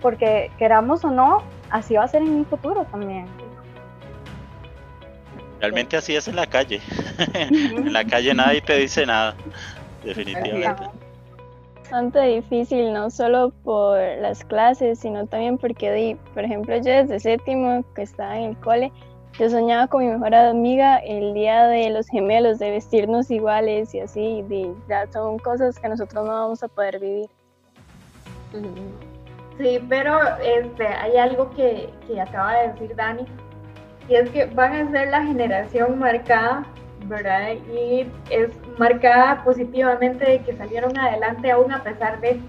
porque 0.00 0.52
queramos 0.56 1.04
o 1.04 1.10
no, 1.10 1.42
así 1.68 1.94
va 1.94 2.04
a 2.04 2.08
ser 2.08 2.22
en 2.22 2.28
un 2.28 2.46
futuro 2.46 2.84
también. 2.92 3.26
Realmente 5.60 5.96
así 5.96 6.14
es 6.14 6.28
en 6.28 6.36
la 6.36 6.46
calle. 6.46 6.80
en 7.34 7.92
la 7.92 8.04
calle 8.04 8.34
nadie 8.34 8.60
te 8.60 8.76
dice 8.76 9.04
nada, 9.04 9.34
definitivamente. 10.06 10.84
Bastante 11.82 12.20
difícil, 12.20 12.92
no 12.92 13.10
solo 13.10 13.52
por 13.62 13.98
las 14.20 14.44
clases, 14.44 14.98
sino 14.98 15.26
también 15.26 15.56
porque, 15.56 16.16
por 16.34 16.42
ejemplo, 16.42 16.74
yo 16.76 16.82
desde 16.82 17.20
séptimo, 17.20 17.84
que 17.94 18.02
estaba 18.02 18.36
en 18.38 18.50
el 18.50 18.56
cole, 18.56 18.92
yo 19.38 19.48
soñaba 19.50 19.86
con 19.86 20.04
mi 20.04 20.10
mejor 20.10 20.34
amiga 20.34 20.96
el 20.96 21.34
día 21.34 21.66
de 21.68 21.90
los 21.90 22.08
gemelos, 22.08 22.58
de 22.58 22.70
vestirnos 22.70 23.30
iguales 23.30 23.94
y 23.94 24.00
así, 24.00 24.44
y 24.48 24.72
ya 24.88 25.06
son 25.12 25.38
cosas 25.38 25.78
que 25.78 25.88
nosotros 25.88 26.24
no 26.24 26.32
vamos 26.32 26.62
a 26.62 26.68
poder 26.68 26.98
vivir. 26.98 27.28
Sí, 29.58 29.78
pero 29.88 30.18
este, 30.38 30.86
hay 30.86 31.16
algo 31.18 31.50
que, 31.50 31.88
que 32.06 32.20
acaba 32.20 32.54
de 32.54 32.68
decir 32.72 32.96
Dani, 32.96 33.26
y 34.08 34.14
es 34.14 34.30
que 34.30 34.46
van 34.46 34.72
a 34.72 34.90
ser 34.90 35.08
la 35.08 35.22
generación 35.22 35.98
marcada, 35.98 36.66
¿verdad? 37.08 37.52
Y 37.72 38.10
es 38.30 38.50
marcada 38.78 39.42
positivamente 39.44 40.24
de 40.24 40.38
que 40.40 40.56
salieron 40.56 40.96
adelante 40.98 41.50
aún 41.50 41.72
a 41.72 41.82
pesar 41.82 42.20
de 42.20 42.40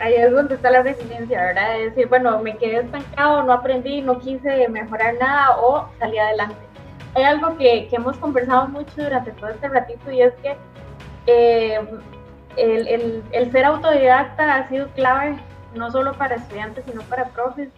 ahí 0.00 0.14
es 0.14 0.30
donde 0.32 0.54
está 0.54 0.70
la 0.70 0.82
resiliencia, 0.82 1.40
¿verdad? 1.40 1.80
Es 1.80 1.94
decir, 1.94 2.08
bueno, 2.08 2.40
me 2.40 2.56
quedé 2.56 2.78
estancado, 2.78 3.42
no 3.42 3.52
aprendí, 3.52 4.00
no 4.00 4.18
quise 4.18 4.68
mejorar 4.68 5.14
nada 5.20 5.56
o 5.58 5.88
salí 5.98 6.18
adelante. 6.18 6.56
Hay 7.14 7.24
algo 7.24 7.56
que, 7.58 7.86
que 7.88 7.96
hemos 7.96 8.16
conversado 8.18 8.68
mucho 8.68 8.92
durante 8.96 9.32
todo 9.32 9.50
este 9.50 9.68
ratito 9.68 10.10
y 10.10 10.22
es 10.22 10.32
que 10.36 10.56
eh, 11.26 11.80
el, 12.56 12.88
el, 12.88 13.22
el, 13.32 13.52
ser 13.52 13.64
autodidacta 13.64 14.56
ha 14.56 14.68
sido 14.68 14.88
clave 14.88 15.36
no 15.74 15.90
solo 15.90 16.14
para 16.14 16.36
estudiantes, 16.36 16.84
sino 16.86 17.02
para 17.02 17.26
profes. 17.28 17.68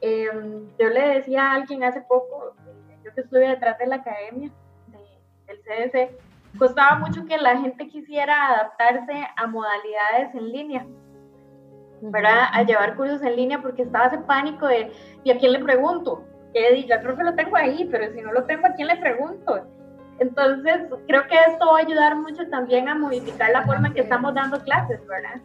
Eh, 0.00 0.28
yo 0.78 0.88
le 0.88 1.08
decía 1.08 1.50
a 1.50 1.54
alguien 1.54 1.84
hace 1.84 2.02
poco, 2.02 2.54
yo 3.04 3.14
que 3.14 3.20
estuve 3.20 3.48
detrás 3.48 3.78
de 3.78 3.86
la 3.86 3.96
academia 3.96 4.50
del 5.46 5.60
CDC, 5.62 6.58
costaba 6.58 6.98
mucho 6.98 7.24
que 7.26 7.38
la 7.38 7.58
gente 7.58 7.88
quisiera 7.88 8.48
adaptarse 8.48 9.26
a 9.36 9.46
modalidades 9.46 10.34
en 10.34 10.52
línea 10.52 10.86
¿verdad? 12.00 12.44
A 12.52 12.62
llevar 12.62 12.96
cursos 12.96 13.22
en 13.22 13.36
línea 13.36 13.60
porque 13.60 13.82
estaba 13.82 14.06
ese 14.06 14.18
pánico 14.18 14.66
de, 14.66 14.92
¿y 15.24 15.30
a 15.30 15.38
quién 15.38 15.52
le 15.52 15.60
pregunto? 15.60 16.24
Que 16.52 16.84
yo 16.84 17.00
creo 17.00 17.16
que 17.16 17.24
lo 17.24 17.34
tengo 17.34 17.56
ahí, 17.56 17.88
pero 17.90 18.12
si 18.12 18.20
no 18.20 18.32
lo 18.32 18.44
tengo, 18.44 18.66
¿a 18.66 18.72
quién 18.72 18.88
le 18.88 18.96
pregunto? 18.96 19.66
Entonces, 20.18 20.86
creo 21.06 21.26
que 21.26 21.36
esto 21.52 21.66
va 21.72 21.78
a 21.78 21.82
ayudar 21.82 22.16
mucho 22.16 22.48
también 22.48 22.88
a 22.88 22.94
modificar 22.94 23.50
la 23.50 23.66
forma 23.66 23.88
en 23.88 23.94
que 23.94 24.00
estamos 24.00 24.34
dando 24.34 24.58
clases, 24.62 25.00
¿verdad? 25.06 25.40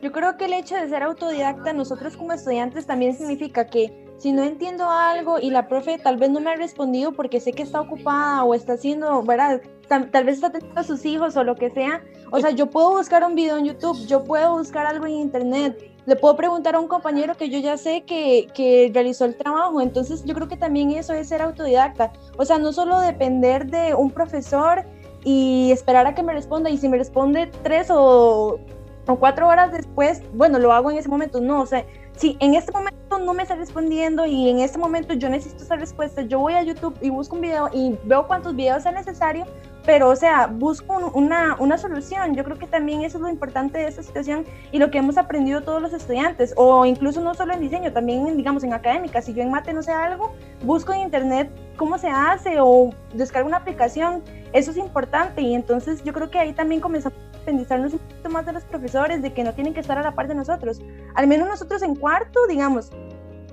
Yo 0.00 0.10
creo 0.10 0.36
que 0.36 0.46
el 0.46 0.54
hecho 0.54 0.74
de 0.74 0.88
ser 0.88 1.02
autodidacta 1.02 1.72
nosotros 1.72 2.16
como 2.16 2.32
estudiantes 2.32 2.86
también 2.86 3.14
significa 3.14 3.66
que 3.66 4.01
si 4.22 4.30
no 4.30 4.44
entiendo 4.44 4.88
algo 4.88 5.40
y 5.40 5.50
la 5.50 5.66
profe 5.66 5.98
tal 5.98 6.16
vez 6.16 6.30
no 6.30 6.38
me 6.38 6.50
ha 6.50 6.54
respondido 6.54 7.10
porque 7.10 7.40
sé 7.40 7.52
que 7.52 7.64
está 7.64 7.80
ocupada 7.80 8.44
o 8.44 8.54
está 8.54 8.74
haciendo, 8.74 9.20
¿verdad? 9.24 9.60
Tal, 9.88 10.24
vez 10.24 10.36
está 10.36 10.52
teniendo 10.52 10.80
a 10.80 10.84
sus 10.84 11.04
hijos 11.04 11.36
o 11.36 11.42
lo 11.42 11.56
que 11.56 11.70
sea. 11.70 12.00
O 12.30 12.38
sea, 12.38 12.52
yo 12.52 12.70
puedo 12.70 12.92
buscar 12.92 13.24
un 13.24 13.34
video 13.34 13.56
en 13.56 13.64
YouTube, 13.64 13.98
yo 14.06 14.22
puedo 14.22 14.56
buscar 14.56 14.86
algo 14.86 15.06
en 15.06 15.14
internet, 15.14 15.76
le 16.06 16.14
puedo 16.14 16.36
preguntar 16.36 16.76
a 16.76 16.80
un 16.80 16.86
compañero 16.86 17.36
que 17.36 17.50
yo 17.50 17.58
ya 17.58 17.76
sé 17.76 18.04
que, 18.04 18.46
que 18.54 18.92
realizó 18.94 19.24
el 19.24 19.36
trabajo. 19.36 19.80
Entonces 19.80 20.24
yo 20.24 20.34
creo 20.36 20.46
que 20.46 20.56
también 20.56 20.92
eso 20.92 21.12
es 21.14 21.28
ser 21.28 21.42
autodidacta. 21.42 22.12
O 22.38 22.44
sea, 22.44 22.58
no 22.58 22.72
solo 22.72 23.00
depender 23.00 23.66
de 23.66 23.92
un 23.92 24.12
profesor 24.12 24.84
y 25.24 25.72
esperar 25.72 26.06
a 26.06 26.14
que 26.14 26.22
me 26.22 26.32
responda 26.32 26.70
y 26.70 26.78
si 26.78 26.88
me 26.88 26.96
responde 26.96 27.50
tres 27.64 27.88
o 27.90 28.60
o 29.06 29.16
cuatro 29.16 29.48
horas 29.48 29.72
después, 29.72 30.22
bueno, 30.32 30.58
lo 30.58 30.72
hago 30.72 30.90
en 30.90 30.98
ese 30.98 31.08
momento. 31.08 31.40
No, 31.40 31.62
o 31.62 31.66
sea, 31.66 31.84
si 32.16 32.36
en 32.40 32.54
este 32.54 32.72
momento 32.72 33.18
no 33.18 33.34
me 33.34 33.42
está 33.42 33.56
respondiendo 33.56 34.26
y 34.26 34.48
en 34.48 34.60
este 34.60 34.78
momento 34.78 35.14
yo 35.14 35.28
necesito 35.28 35.64
esa 35.64 35.76
respuesta, 35.76 36.22
yo 36.22 36.38
voy 36.38 36.54
a 36.54 36.62
YouTube 36.62 36.96
y 37.00 37.10
busco 37.10 37.36
un 37.36 37.42
video 37.42 37.68
y 37.72 37.96
veo 38.04 38.26
cuántos 38.26 38.54
videos 38.54 38.84
es 38.86 38.92
necesario, 38.92 39.46
pero 39.84 40.08
o 40.10 40.16
sea, 40.16 40.46
busco 40.46 41.10
una, 41.14 41.56
una 41.58 41.76
solución. 41.78 42.34
Yo 42.34 42.44
creo 42.44 42.58
que 42.58 42.66
también 42.66 43.02
eso 43.02 43.18
es 43.18 43.22
lo 43.22 43.28
importante 43.28 43.78
de 43.78 43.88
esta 43.88 44.02
situación 44.02 44.44
y 44.70 44.78
lo 44.78 44.90
que 44.90 44.98
hemos 44.98 45.18
aprendido 45.18 45.62
todos 45.62 45.82
los 45.82 45.92
estudiantes, 45.92 46.54
o 46.56 46.84
incluso 46.86 47.20
no 47.20 47.34
solo 47.34 47.54
en 47.54 47.60
diseño, 47.60 47.92
también 47.92 48.36
digamos 48.36 48.62
en 48.64 48.72
académica. 48.72 49.20
Si 49.22 49.34
yo 49.34 49.42
en 49.42 49.50
mate 49.50 49.72
no 49.72 49.82
sé 49.82 49.92
algo, 49.92 50.32
busco 50.64 50.92
en 50.92 51.00
internet 51.00 51.50
cómo 51.76 51.98
se 51.98 52.08
hace 52.08 52.60
o 52.60 52.90
descargo 53.14 53.48
una 53.48 53.58
aplicación. 53.58 54.22
Eso 54.52 54.70
es 54.70 54.76
importante 54.76 55.42
y 55.42 55.54
entonces 55.54 56.04
yo 56.04 56.12
creo 56.12 56.30
que 56.30 56.38
ahí 56.38 56.52
también 56.52 56.80
comenzamos 56.80 57.18
independizarnos 57.42 57.92
un 57.92 57.98
poquito 57.98 58.30
más 58.30 58.46
de 58.46 58.52
los 58.52 58.64
profesores, 58.64 59.20
de 59.20 59.32
que 59.32 59.44
no 59.44 59.52
tienen 59.52 59.74
que 59.74 59.80
estar 59.80 59.98
a 59.98 60.02
la 60.02 60.14
par 60.14 60.28
de 60.28 60.34
nosotros. 60.34 60.80
Al 61.14 61.26
menos 61.26 61.48
nosotros 61.48 61.82
en 61.82 61.96
cuarto, 61.96 62.46
digamos, 62.48 62.90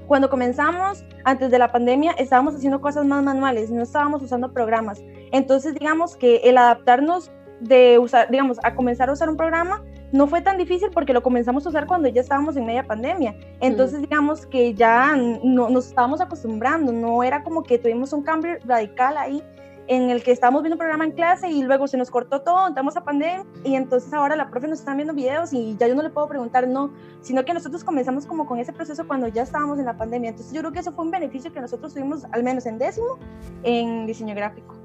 cuando 0.07 0.29
comenzamos, 0.29 1.03
antes 1.23 1.51
de 1.51 1.59
la 1.59 1.71
pandemia, 1.71 2.11
estábamos 2.13 2.55
haciendo 2.55 2.81
cosas 2.81 3.05
más 3.05 3.23
manuales, 3.23 3.69
no 3.69 3.83
estábamos 3.83 4.23
usando 4.23 4.51
programas. 4.51 5.01
Entonces, 5.31 5.73
digamos 5.73 6.15
que 6.15 6.37
el 6.37 6.57
adaptarnos 6.57 7.31
de 7.59 7.99
usar, 7.99 8.29
digamos, 8.29 8.57
a 8.63 8.73
comenzar 8.73 9.09
a 9.09 9.13
usar 9.13 9.29
un 9.29 9.35
programa 9.35 9.83
no 10.11 10.27
fue 10.27 10.41
tan 10.41 10.57
difícil 10.57 10.89
porque 10.91 11.13
lo 11.13 11.21
comenzamos 11.21 11.65
a 11.65 11.69
usar 11.69 11.85
cuando 11.85 12.07
ya 12.07 12.21
estábamos 12.21 12.57
en 12.57 12.65
media 12.65 12.83
pandemia. 12.83 13.35
Entonces, 13.59 14.01
digamos 14.01 14.45
que 14.47 14.73
ya 14.73 15.15
no, 15.15 15.69
nos 15.69 15.87
estábamos 15.87 16.21
acostumbrando, 16.21 16.91
no 16.91 17.21
era 17.21 17.43
como 17.43 17.61
que 17.61 17.77
tuvimos 17.77 18.13
un 18.13 18.23
cambio 18.23 18.57
radical 18.65 19.17
ahí 19.17 19.43
en 19.89 20.11
el 20.11 20.21
que 20.21 20.31
estábamos 20.31 20.61
viendo 20.61 20.75
un 20.75 20.77
programa 20.77 21.03
en 21.03 21.11
clase 21.11 21.49
y 21.49 21.63
luego 21.63 21.87
se 21.87 21.97
nos 21.97 22.11
cortó 22.11 22.41
todo, 22.41 22.67
entramos 22.67 22.95
a 22.95 23.03
pandemia 23.03 23.43
y 23.63 23.73
entonces 23.73 24.13
ahora 24.13 24.35
la 24.35 24.51
profe 24.51 24.67
nos 24.67 24.79
está 24.79 24.93
viendo 24.93 25.15
videos 25.15 25.51
y 25.51 25.75
ya 25.79 25.87
yo 25.87 25.95
no 25.95 26.03
le 26.03 26.11
puedo 26.11 26.27
preguntar 26.27 26.67
no, 26.67 26.93
sino 27.21 27.43
que 27.43 27.55
nosotros 27.55 27.83
comenzamos 27.83 28.27
como 28.27 28.45
con 28.45 28.59
ese 28.59 28.71
proceso 28.71 29.07
cuando 29.07 29.27
ya 29.27 29.41
estábamos 29.41 29.79
en 29.79 29.85
la 29.85 29.97
pandemia. 29.97 30.29
Entonces 30.29 30.53
yo 30.53 30.61
creo 30.61 30.71
que 30.71 30.79
eso 30.79 30.91
fue 30.91 31.05
un 31.05 31.11
beneficio 31.11 31.51
que 31.51 31.59
nosotros 31.59 31.91
tuvimos 31.95 32.23
al 32.31 32.43
menos 32.43 32.67
en 32.67 32.77
décimo 32.77 33.17
en 33.63 34.05
diseño 34.05 34.35
gráfico. 34.35 34.75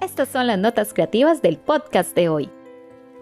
Estas 0.00 0.28
son 0.28 0.48
las 0.48 0.58
notas 0.58 0.92
creativas 0.92 1.40
del 1.40 1.58
podcast 1.58 2.16
de 2.16 2.28
hoy. 2.28 2.50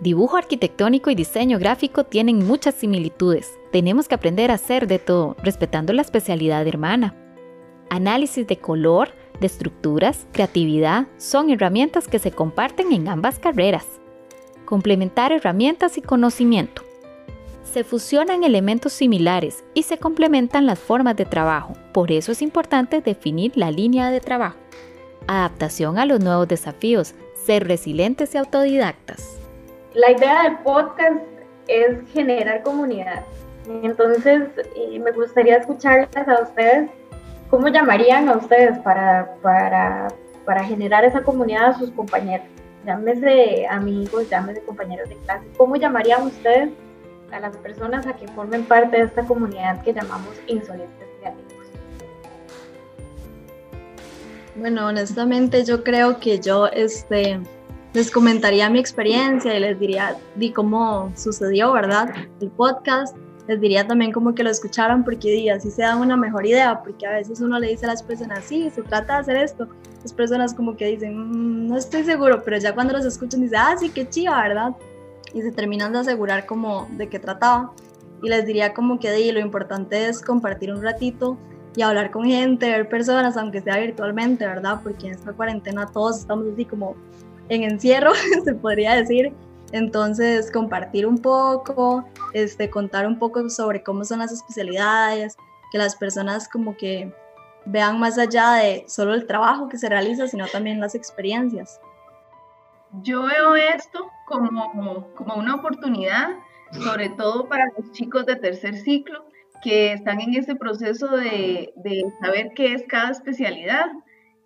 Dibujo 0.00 0.38
arquitectónico 0.38 1.10
y 1.10 1.14
diseño 1.14 1.58
gráfico 1.58 2.04
tienen 2.04 2.38
muchas 2.46 2.74
similitudes. 2.74 3.52
Tenemos 3.70 4.08
que 4.08 4.14
aprender 4.14 4.50
a 4.50 4.54
hacer 4.54 4.86
de 4.86 4.98
todo, 4.98 5.36
respetando 5.42 5.92
la 5.92 6.00
especialidad 6.00 6.66
hermana. 6.66 7.14
Análisis 7.90 8.46
de 8.46 8.56
color, 8.56 9.10
de 9.40 9.46
estructuras, 9.46 10.26
creatividad 10.32 11.06
son 11.16 11.50
herramientas 11.50 12.08
que 12.08 12.18
se 12.18 12.30
comparten 12.30 12.92
en 12.92 13.08
ambas 13.08 13.38
carreras. 13.38 13.86
Complementar 14.64 15.32
herramientas 15.32 15.98
y 15.98 16.02
conocimiento. 16.02 16.82
Se 17.64 17.84
fusionan 17.84 18.44
elementos 18.44 18.92
similares 18.92 19.64
y 19.74 19.82
se 19.82 19.98
complementan 19.98 20.66
las 20.66 20.78
formas 20.78 21.16
de 21.16 21.24
trabajo. 21.24 21.74
Por 21.92 22.10
eso 22.10 22.32
es 22.32 22.42
importante 22.42 23.00
definir 23.00 23.52
la 23.56 23.70
línea 23.70 24.10
de 24.10 24.20
trabajo. 24.20 24.56
Adaptación 25.26 25.98
a 25.98 26.06
los 26.06 26.20
nuevos 26.20 26.48
desafíos. 26.48 27.14
Ser 27.34 27.66
resilientes 27.66 28.34
y 28.34 28.38
autodidactas. 28.38 29.38
La 29.94 30.10
idea 30.10 30.42
del 30.42 30.58
podcast 30.58 31.22
es 31.68 31.98
generar 32.12 32.62
comunidad. 32.62 33.24
Entonces, 33.82 34.42
eh, 34.76 34.98
me 34.98 35.10
gustaría 35.12 35.56
escucharles 35.56 36.28
a 36.28 36.42
ustedes 36.42 36.90
¿Cómo 37.50 37.68
llamarían 37.68 38.28
a 38.28 38.36
ustedes 38.36 38.78
para, 38.78 39.36
para, 39.40 40.08
para 40.44 40.64
generar 40.64 41.04
esa 41.04 41.22
comunidad 41.22 41.66
a 41.66 41.78
sus 41.78 41.90
compañeros? 41.90 42.46
Llámese 42.84 43.66
amigos, 43.68 44.28
llámese 44.28 44.62
compañeros 44.62 45.08
de 45.08 45.16
clase. 45.18 45.46
¿Cómo 45.56 45.76
llamarían 45.76 46.22
ustedes 46.22 46.70
a 47.30 47.38
las 47.38 47.56
personas 47.58 48.06
a 48.06 48.14
que 48.14 48.26
formen 48.28 48.64
parte 48.64 48.96
de 48.96 49.04
esta 49.04 49.22
comunidad 49.24 49.82
que 49.82 49.92
llamamos 49.92 50.34
insolentes 50.48 51.06
creativos? 51.20 51.52
Bueno, 54.56 54.86
honestamente 54.86 55.64
yo 55.64 55.84
creo 55.84 56.18
que 56.18 56.40
yo 56.40 56.66
este, 56.68 57.40
les 57.92 58.10
comentaría 58.10 58.68
mi 58.70 58.80
experiencia 58.80 59.54
y 59.54 59.60
les 59.60 59.78
diría 59.78 60.16
di 60.34 60.52
cómo 60.52 61.12
sucedió, 61.14 61.72
¿verdad? 61.72 62.12
El 62.40 62.50
podcast 62.50 63.16
les 63.48 63.60
diría 63.60 63.86
también 63.86 64.12
como 64.12 64.34
que 64.34 64.42
lo 64.42 64.50
escucharan 64.50 65.04
porque 65.04 65.50
así 65.50 65.70
se 65.70 65.82
dan 65.82 65.98
una 65.98 66.16
mejor 66.16 66.46
idea, 66.46 66.82
porque 66.82 67.06
a 67.06 67.12
veces 67.12 67.40
uno 67.40 67.58
le 67.58 67.68
dice 67.68 67.86
a 67.86 67.88
las 67.88 68.02
personas, 68.02 68.44
sí, 68.44 68.68
se 68.70 68.82
trata 68.82 69.14
de 69.14 69.20
hacer 69.20 69.36
esto, 69.36 69.68
las 70.02 70.12
personas 70.12 70.54
como 70.54 70.76
que 70.76 70.86
dicen, 70.86 71.16
mm, 71.16 71.68
no 71.68 71.76
estoy 71.76 72.04
seguro, 72.04 72.42
pero 72.44 72.58
ya 72.58 72.74
cuando 72.74 72.92
los 72.92 73.04
escuchan 73.04 73.42
dicen, 73.42 73.58
ah, 73.60 73.76
sí, 73.78 73.90
qué 73.90 74.08
chiva, 74.08 74.42
¿verdad? 74.42 74.76
Y 75.32 75.42
se 75.42 75.52
terminan 75.52 75.92
de 75.92 76.00
asegurar 76.00 76.46
como 76.46 76.88
de 76.92 77.08
qué 77.08 77.18
trataba. 77.18 77.72
Y 78.22 78.28
les 78.28 78.46
diría 78.46 78.72
como 78.72 78.98
que 78.98 79.12
di, 79.12 79.30
lo 79.30 79.40
importante 79.40 80.08
es 80.08 80.22
compartir 80.22 80.72
un 80.72 80.82
ratito 80.82 81.36
y 81.76 81.82
hablar 81.82 82.10
con 82.10 82.24
gente, 82.24 82.70
ver 82.70 82.88
personas, 82.88 83.36
aunque 83.36 83.60
sea 83.60 83.78
virtualmente, 83.78 84.46
¿verdad? 84.46 84.80
Porque 84.82 85.08
en 85.08 85.12
esta 85.12 85.32
cuarentena 85.32 85.86
todos 85.86 86.18
estamos 86.20 86.46
así 86.52 86.64
como 86.64 86.96
en 87.48 87.62
encierro, 87.64 88.12
se 88.44 88.54
podría 88.54 88.94
decir. 88.94 89.32
Entonces, 89.72 90.50
compartir 90.52 91.06
un 91.06 91.18
poco, 91.18 92.06
este, 92.32 92.70
contar 92.70 93.06
un 93.06 93.18
poco 93.18 93.48
sobre 93.50 93.82
cómo 93.82 94.04
son 94.04 94.20
las 94.20 94.32
especialidades, 94.32 95.36
que 95.72 95.78
las 95.78 95.96
personas 95.96 96.48
como 96.48 96.76
que 96.76 97.12
vean 97.64 97.98
más 97.98 98.16
allá 98.18 98.52
de 98.52 98.84
solo 98.86 99.14
el 99.14 99.26
trabajo 99.26 99.68
que 99.68 99.78
se 99.78 99.88
realiza, 99.88 100.28
sino 100.28 100.46
también 100.46 100.80
las 100.80 100.94
experiencias. 100.94 101.80
Yo 103.02 103.22
veo 103.22 103.56
esto 103.56 104.08
como, 104.26 105.08
como 105.14 105.34
una 105.34 105.56
oportunidad, 105.56 106.36
sobre 106.72 107.10
todo 107.10 107.48
para 107.48 107.66
los 107.76 107.90
chicos 107.92 108.24
de 108.26 108.36
tercer 108.36 108.76
ciclo, 108.76 109.26
que 109.62 109.92
están 109.92 110.20
en 110.20 110.34
ese 110.34 110.54
proceso 110.54 111.08
de, 111.08 111.72
de 111.76 112.04
saber 112.20 112.52
qué 112.54 112.72
es 112.74 112.84
cada 112.88 113.10
especialidad. 113.10 113.86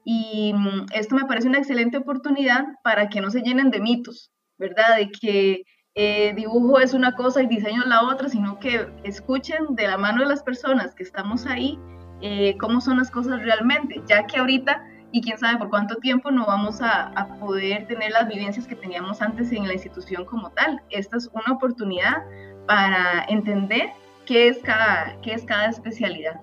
Y 0.05 0.55
mm, 0.55 0.87
esto 0.95 1.15
me 1.15 1.27
parece 1.27 1.49
una 1.49 1.59
excelente 1.59 1.99
oportunidad 1.99 2.65
para 2.83 3.09
que 3.09 3.21
no 3.21 3.31
se 3.31 3.43
llenen 3.43 3.71
de 3.71 3.81
mitos, 3.81 4.31
¿verdad? 4.61 4.99
De 4.99 5.11
que 5.11 5.65
eh, 5.97 6.33
dibujo 6.37 6.79
es 6.79 6.95
una 6.95 7.17
cosa 7.17 7.43
y 7.43 7.49
diseño 7.49 7.83
la 7.87 8.05
otra, 8.05 8.29
sino 8.29 8.61
que 8.61 8.87
escuchen 9.03 9.75
de 9.75 9.89
la 9.89 9.99
mano 9.99 10.23
de 10.23 10.29
las 10.29 10.45
personas 10.45 10.95
que 10.95 11.03
estamos 11.03 11.47
ahí 11.47 11.77
eh, 12.23 12.57
cómo 12.59 12.83
son 12.83 12.99
las 12.99 13.11
cosas 13.11 13.43
realmente, 13.43 14.03
ya 14.07 14.27
que 14.27 14.39
ahorita 14.39 14.85
y 15.11 15.23
quién 15.23 15.39
sabe 15.39 15.59
por 15.59 15.71
cuánto 15.71 15.97
tiempo 15.97 16.31
no 16.31 16.47
vamos 16.47 16.83
a, 16.83 17.09
a, 17.09 17.35
poder 17.39 17.87
tener 17.87 18.13
las 18.13 18.29
vivencias 18.29 18.67
que 18.67 18.77
teníamos 18.77 19.23
antes 19.23 19.51
en 19.53 19.67
la 19.67 19.73
institución 19.73 20.25
como 20.27 20.51
tal. 20.51 20.83
Esta 20.91 21.17
es 21.17 21.31
una 21.33 21.57
oportunidad 21.57 22.23
para 22.67 23.25
entender 23.29 23.89
qué 24.27 24.49
es 24.49 24.59
cada, 24.59 25.17
qué 25.23 25.33
es 25.33 25.45
cada 25.45 25.71
especialidad. 25.71 26.41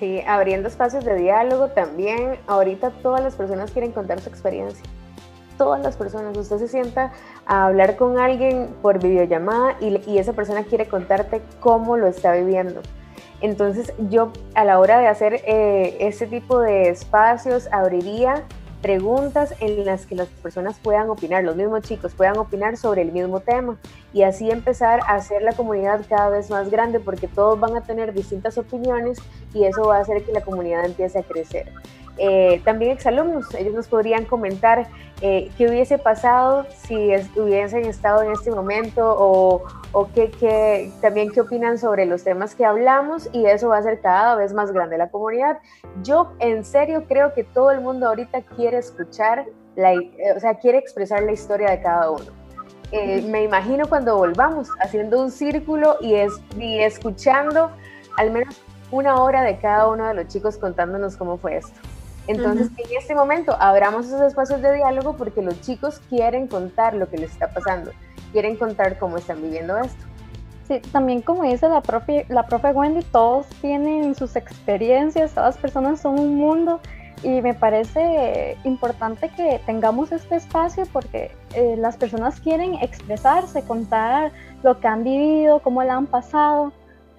Sí, 0.00 0.20
abriendo 0.26 0.68
espacios 0.68 1.04
de 1.04 1.14
diálogo 1.14 1.68
también. 1.68 2.36
Ahorita 2.48 2.90
todas 2.90 3.22
las 3.22 3.36
personas 3.36 3.70
quieren 3.70 3.92
contar 3.92 4.20
su 4.20 4.28
experiencia 4.28 4.84
todas 5.56 5.82
las 5.82 5.96
personas. 5.96 6.36
Usted 6.36 6.58
se 6.58 6.68
sienta 6.68 7.12
a 7.46 7.66
hablar 7.66 7.96
con 7.96 8.18
alguien 8.18 8.68
por 8.82 9.02
videollamada 9.02 9.76
y, 9.80 10.18
esa 10.18 10.32
persona 10.32 10.64
quiere 10.64 10.86
contarte 10.86 11.42
cómo 11.60 11.96
lo 11.96 12.06
está 12.06 12.32
viviendo. 12.32 12.80
Entonces 13.40 13.92
yo 14.10 14.32
a 14.54 14.64
la 14.64 14.78
hora 14.78 14.98
de 14.98 15.06
hacer 15.06 15.40
eh, 15.46 15.96
ese 16.00 16.26
tipo 16.26 16.60
de 16.60 16.88
espacios 16.88 17.68
abriría 17.72 18.44
preguntas 18.84 19.54
en 19.60 19.86
las 19.86 20.04
que 20.04 20.14
las 20.14 20.28
personas 20.28 20.78
puedan 20.78 21.08
opinar, 21.08 21.42
los 21.42 21.56
mismos 21.56 21.80
chicos 21.84 22.12
puedan 22.14 22.36
opinar 22.36 22.76
sobre 22.76 23.00
el 23.00 23.12
mismo 23.12 23.40
tema 23.40 23.78
y 24.12 24.24
así 24.24 24.50
empezar 24.50 25.00
a 25.06 25.14
hacer 25.14 25.40
la 25.40 25.54
comunidad 25.54 26.04
cada 26.06 26.28
vez 26.28 26.50
más 26.50 26.70
grande 26.70 27.00
porque 27.00 27.26
todos 27.26 27.58
van 27.58 27.74
a 27.78 27.80
tener 27.80 28.12
distintas 28.12 28.58
opiniones 28.58 29.18
y 29.54 29.64
eso 29.64 29.84
va 29.86 29.96
a 29.96 30.00
hacer 30.00 30.22
que 30.22 30.32
la 30.32 30.42
comunidad 30.42 30.84
empiece 30.84 31.18
a 31.18 31.22
crecer. 31.22 31.72
Eh, 32.16 32.60
también 32.64 32.92
exalumnos, 32.92 33.52
ellos 33.54 33.74
nos 33.74 33.88
podrían 33.88 34.24
comentar 34.24 34.86
eh, 35.20 35.50
qué 35.58 35.68
hubiese 35.68 35.98
pasado 35.98 36.64
si 36.86 36.94
hubiesen 37.36 37.86
estado 37.86 38.22
en 38.22 38.30
este 38.30 38.52
momento 38.52 39.16
o, 39.18 39.64
o 39.90 40.08
qué, 40.12 40.92
también 41.00 41.30
qué 41.32 41.40
opinan 41.40 41.76
sobre 41.76 42.06
los 42.06 42.22
temas 42.22 42.54
que 42.54 42.64
hablamos 42.64 43.28
y 43.32 43.46
eso 43.46 43.68
va 43.68 43.78
a 43.78 43.82
ser 43.82 44.00
cada 44.00 44.36
vez 44.36 44.52
más 44.52 44.70
grande 44.70 44.96
la 44.96 45.08
comunidad. 45.08 45.58
Yo 46.04 46.32
en 46.38 46.64
serio 46.64 47.04
creo 47.08 47.34
que 47.34 47.42
todo 47.42 47.72
el 47.72 47.80
mundo 47.80 48.06
ahorita 48.06 48.42
quiere 48.42 48.78
escuchar, 48.78 49.46
la, 49.74 49.94
eh, 49.94 50.34
o 50.36 50.40
sea, 50.40 50.54
quiere 50.54 50.78
expresar 50.78 51.22
la 51.24 51.32
historia 51.32 51.70
de 51.70 51.82
cada 51.82 52.10
uno. 52.10 52.26
me 52.92 53.42
imagino 53.42 53.88
cuando 53.88 54.16
volvamos 54.16 54.68
haciendo 54.80 55.20
un 55.20 55.32
círculo 55.32 55.96
y, 56.00 56.14
es, 56.14 56.32
y 56.56 56.78
escuchando 56.78 57.70
al 58.16 58.30
menos 58.30 58.54
una 58.92 59.20
hora 59.20 59.42
de 59.42 59.58
cada 59.58 59.88
uno 59.88 60.06
de 60.06 60.14
los 60.14 60.28
chicos 60.28 60.56
contándonos 60.58 61.16
cómo 61.16 61.38
fue 61.38 61.56
esto. 61.56 61.80
Entonces, 62.26 62.68
en 62.76 62.98
este 62.98 63.14
momento, 63.14 63.56
abramos 63.60 64.06
esos 64.06 64.22
espacios 64.22 64.62
de 64.62 64.74
diálogo 64.74 65.16
porque 65.16 65.42
los 65.42 65.60
chicos 65.60 66.00
quieren 66.08 66.46
contar 66.46 66.94
lo 66.94 67.08
que 67.08 67.18
les 67.18 67.32
está 67.32 67.48
pasando, 67.52 67.90
quieren 68.32 68.56
contar 68.56 68.98
cómo 68.98 69.18
están 69.18 69.42
viviendo 69.42 69.76
esto. 69.78 70.04
Sí, 70.66 70.80
también 70.92 71.20
como 71.20 71.42
dice 71.42 71.68
la, 71.68 71.82
profe, 71.82 72.24
la 72.30 72.46
profe 72.46 72.70
Wendy, 72.70 73.02
todos 73.12 73.46
tienen 73.60 74.14
sus 74.14 74.34
experiencias, 74.34 75.32
todas 75.32 75.54
las 75.54 75.58
personas 75.60 76.00
son 76.00 76.18
un 76.18 76.36
mundo 76.36 76.80
y 77.22 77.42
me 77.42 77.52
parece 77.52 78.56
importante 78.64 79.28
que 79.30 79.60
tengamos 79.66 80.10
este 80.10 80.36
espacio 80.36 80.84
porque 80.90 81.30
eh, 81.54 81.74
las 81.76 81.98
personas 81.98 82.40
quieren 82.40 82.74
expresarse, 82.76 83.62
contar 83.62 84.32
lo 84.62 84.80
que 84.80 84.88
han 84.88 85.04
vivido, 85.04 85.60
cómo 85.60 85.82
la 85.82 85.96
han 85.96 86.06
pasado, 86.06 86.72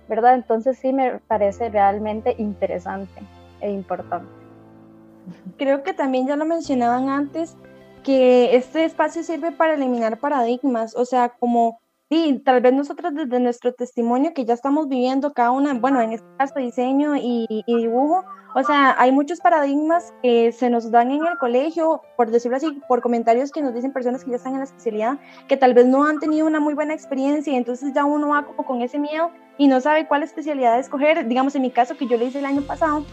¿verdad? 0.10 0.34
Entonces 0.34 0.80
sí 0.80 0.92
me 0.92 1.20
parece 1.28 1.70
realmente 1.70 2.36
interesante 2.40 3.22
e 3.62 3.70
importante. 3.72 4.45
Creo 5.58 5.84
que 5.84 5.94
también 5.94 6.28
ya 6.28 6.36
lo 6.36 6.46
mencionaban 6.46 7.10
antes, 7.10 7.56
que 8.04 8.56
este 8.56 8.86
espacio 8.86 9.24
sirve 9.24 9.52
para 9.52 9.74
eliminar 9.74 10.20
paradigmas, 10.20 10.96
o 10.96 11.06
sea, 11.06 11.30
como, 11.30 11.80
sí, 12.10 12.42
tal 12.46 12.62
vez 12.62 12.74
nosotros 12.74 13.14
desde 13.16 13.40
nuestro 13.40 13.74
testimonio 13.74 14.34
que 14.34 14.46
ya 14.46 14.54
estamos 14.54 14.88
viviendo 14.88 15.34
cada 15.34 15.52
una, 15.52 15.74
bueno, 15.74 16.02
en 16.02 16.14
este 16.14 16.28
caso 16.38 16.60
diseño 16.60 17.16
y, 17.16 17.48
y 17.50 17.64
dibujo, 17.66 18.24
o 18.58 18.64
sea, 18.64 18.96
hay 18.98 19.12
muchos 19.12 19.42
paradigmas 19.42 20.14
que 20.24 20.54
se 20.54 20.70
nos 20.70 20.90
dan 20.90 21.12
en 21.12 21.28
el 21.28 21.38
colegio, 21.38 22.02
por 22.16 22.32
decirlo 22.32 22.56
así, 22.56 22.82
por 22.88 23.02
comentarios 23.02 23.52
que 23.52 23.62
nos 23.62 23.74
dicen 23.74 23.92
personas 23.92 24.24
que 24.24 24.30
ya 24.32 24.38
están 24.38 24.54
en 24.54 24.60
la 24.60 24.64
especialidad, 24.64 25.18
que 25.50 25.58
tal 25.58 25.74
vez 25.74 25.86
no 25.86 26.06
han 26.06 26.20
tenido 26.20 26.48
una 26.48 26.62
muy 26.62 26.74
buena 26.74 26.94
experiencia 26.94 27.52
y 27.52 27.58
entonces 27.58 27.92
ya 27.94 28.06
uno 28.06 28.30
va 28.30 28.46
como 28.46 28.66
con 28.66 28.82
ese 28.82 28.98
miedo 28.98 29.30
y 29.58 29.68
no 29.68 29.82
sabe 29.82 30.08
cuál 30.08 30.24
especialidad 30.24 30.80
escoger. 30.80 31.28
Digamos, 31.28 31.54
en 31.56 31.64
mi 31.64 31.70
caso, 31.70 31.98
que 31.98 32.08
yo 32.08 32.16
le 32.16 32.28
hice 32.28 32.40
el 32.40 32.46
año 32.46 32.62
pasado, 32.62 33.04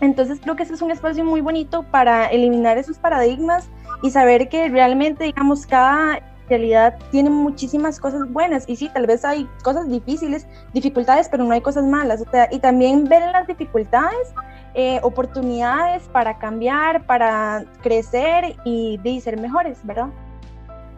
entonces 0.00 0.38
creo 0.42 0.56
que 0.56 0.62
este 0.62 0.74
es 0.74 0.82
un 0.82 0.90
espacio 0.90 1.24
muy 1.24 1.40
bonito 1.40 1.82
para 1.90 2.26
eliminar 2.26 2.78
esos 2.78 2.98
paradigmas 2.98 3.68
y 4.02 4.10
saber 4.10 4.48
que 4.48 4.68
realmente, 4.68 5.24
digamos, 5.24 5.66
cada 5.66 6.20
realidad 6.48 6.98
tiene 7.10 7.30
muchísimas 7.30 7.98
cosas 7.98 8.30
buenas 8.30 8.68
y 8.68 8.76
sí, 8.76 8.90
tal 8.92 9.06
vez 9.06 9.24
hay 9.24 9.48
cosas 9.62 9.88
difíciles, 9.88 10.46
dificultades, 10.72 11.28
pero 11.28 11.44
no 11.44 11.52
hay 11.52 11.60
cosas 11.60 11.84
malas. 11.84 12.22
y 12.50 12.58
también 12.58 13.04
ver 13.04 13.22
las 13.32 13.46
dificultades, 13.46 14.34
eh, 14.74 15.00
oportunidades 15.02 16.02
para 16.08 16.38
cambiar, 16.38 17.06
para 17.06 17.64
crecer 17.82 18.56
y 18.64 18.98
de 18.98 19.20
ser 19.20 19.40
mejores, 19.40 19.78
¿verdad? 19.84 20.08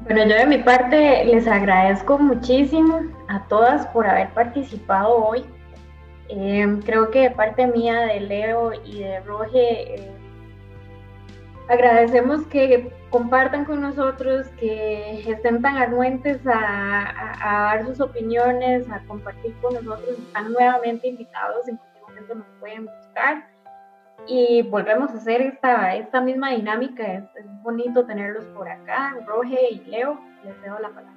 Bueno, 0.02 0.24
yo 0.24 0.36
de 0.36 0.46
mi 0.46 0.58
parte 0.58 1.24
les 1.24 1.46
agradezco 1.46 2.18
muchísimo 2.18 3.00
a 3.28 3.40
todas 3.48 3.86
por 3.88 4.06
haber 4.06 4.28
participado 4.30 5.16
hoy 5.16 5.44
Em, 6.28 6.82
creo 6.82 7.10
que 7.10 7.20
de 7.20 7.30
parte 7.30 7.66
mía, 7.66 8.00
de 8.00 8.20
Leo 8.20 8.72
y 8.84 9.00
de 9.00 9.20
Roge, 9.20 9.94
eh, 9.94 10.10
agradecemos 11.68 12.46
que 12.46 12.92
compartan 13.10 13.64
con 13.64 13.80
nosotros, 13.80 14.46
que 14.58 15.30
estén 15.30 15.62
tan 15.62 15.76
anuentes 15.76 16.40
a, 16.46 17.38
dar 17.40 17.86
sus 17.86 18.00
opiniones, 18.00 18.88
a 18.90 19.00
compartir 19.06 19.54
con 19.60 19.74
nosotros. 19.74 20.18
Están 20.18 20.52
nuevamente 20.52 21.08
invitados, 21.08 21.68
en 21.68 21.76
cualquier 21.76 22.02
momento 22.02 22.34
nos 22.34 22.46
pueden 22.60 22.86
buscar. 22.86 23.46
Y 24.26 24.62
volvemos 24.62 25.10
a 25.10 25.14
hacer 25.14 25.40
esta, 25.40 26.20
misma 26.20 26.50
dinámica. 26.50 27.04
Es, 27.04 27.24
bonito 27.62 28.04
tenerlos 28.04 28.44
por 28.46 28.68
acá. 28.68 29.16
Roge 29.26 29.70
y 29.70 29.84
Leo, 29.84 30.20
les 30.44 30.54
cedo 30.62 30.78
la 30.80 30.88
palabra. 30.88 31.15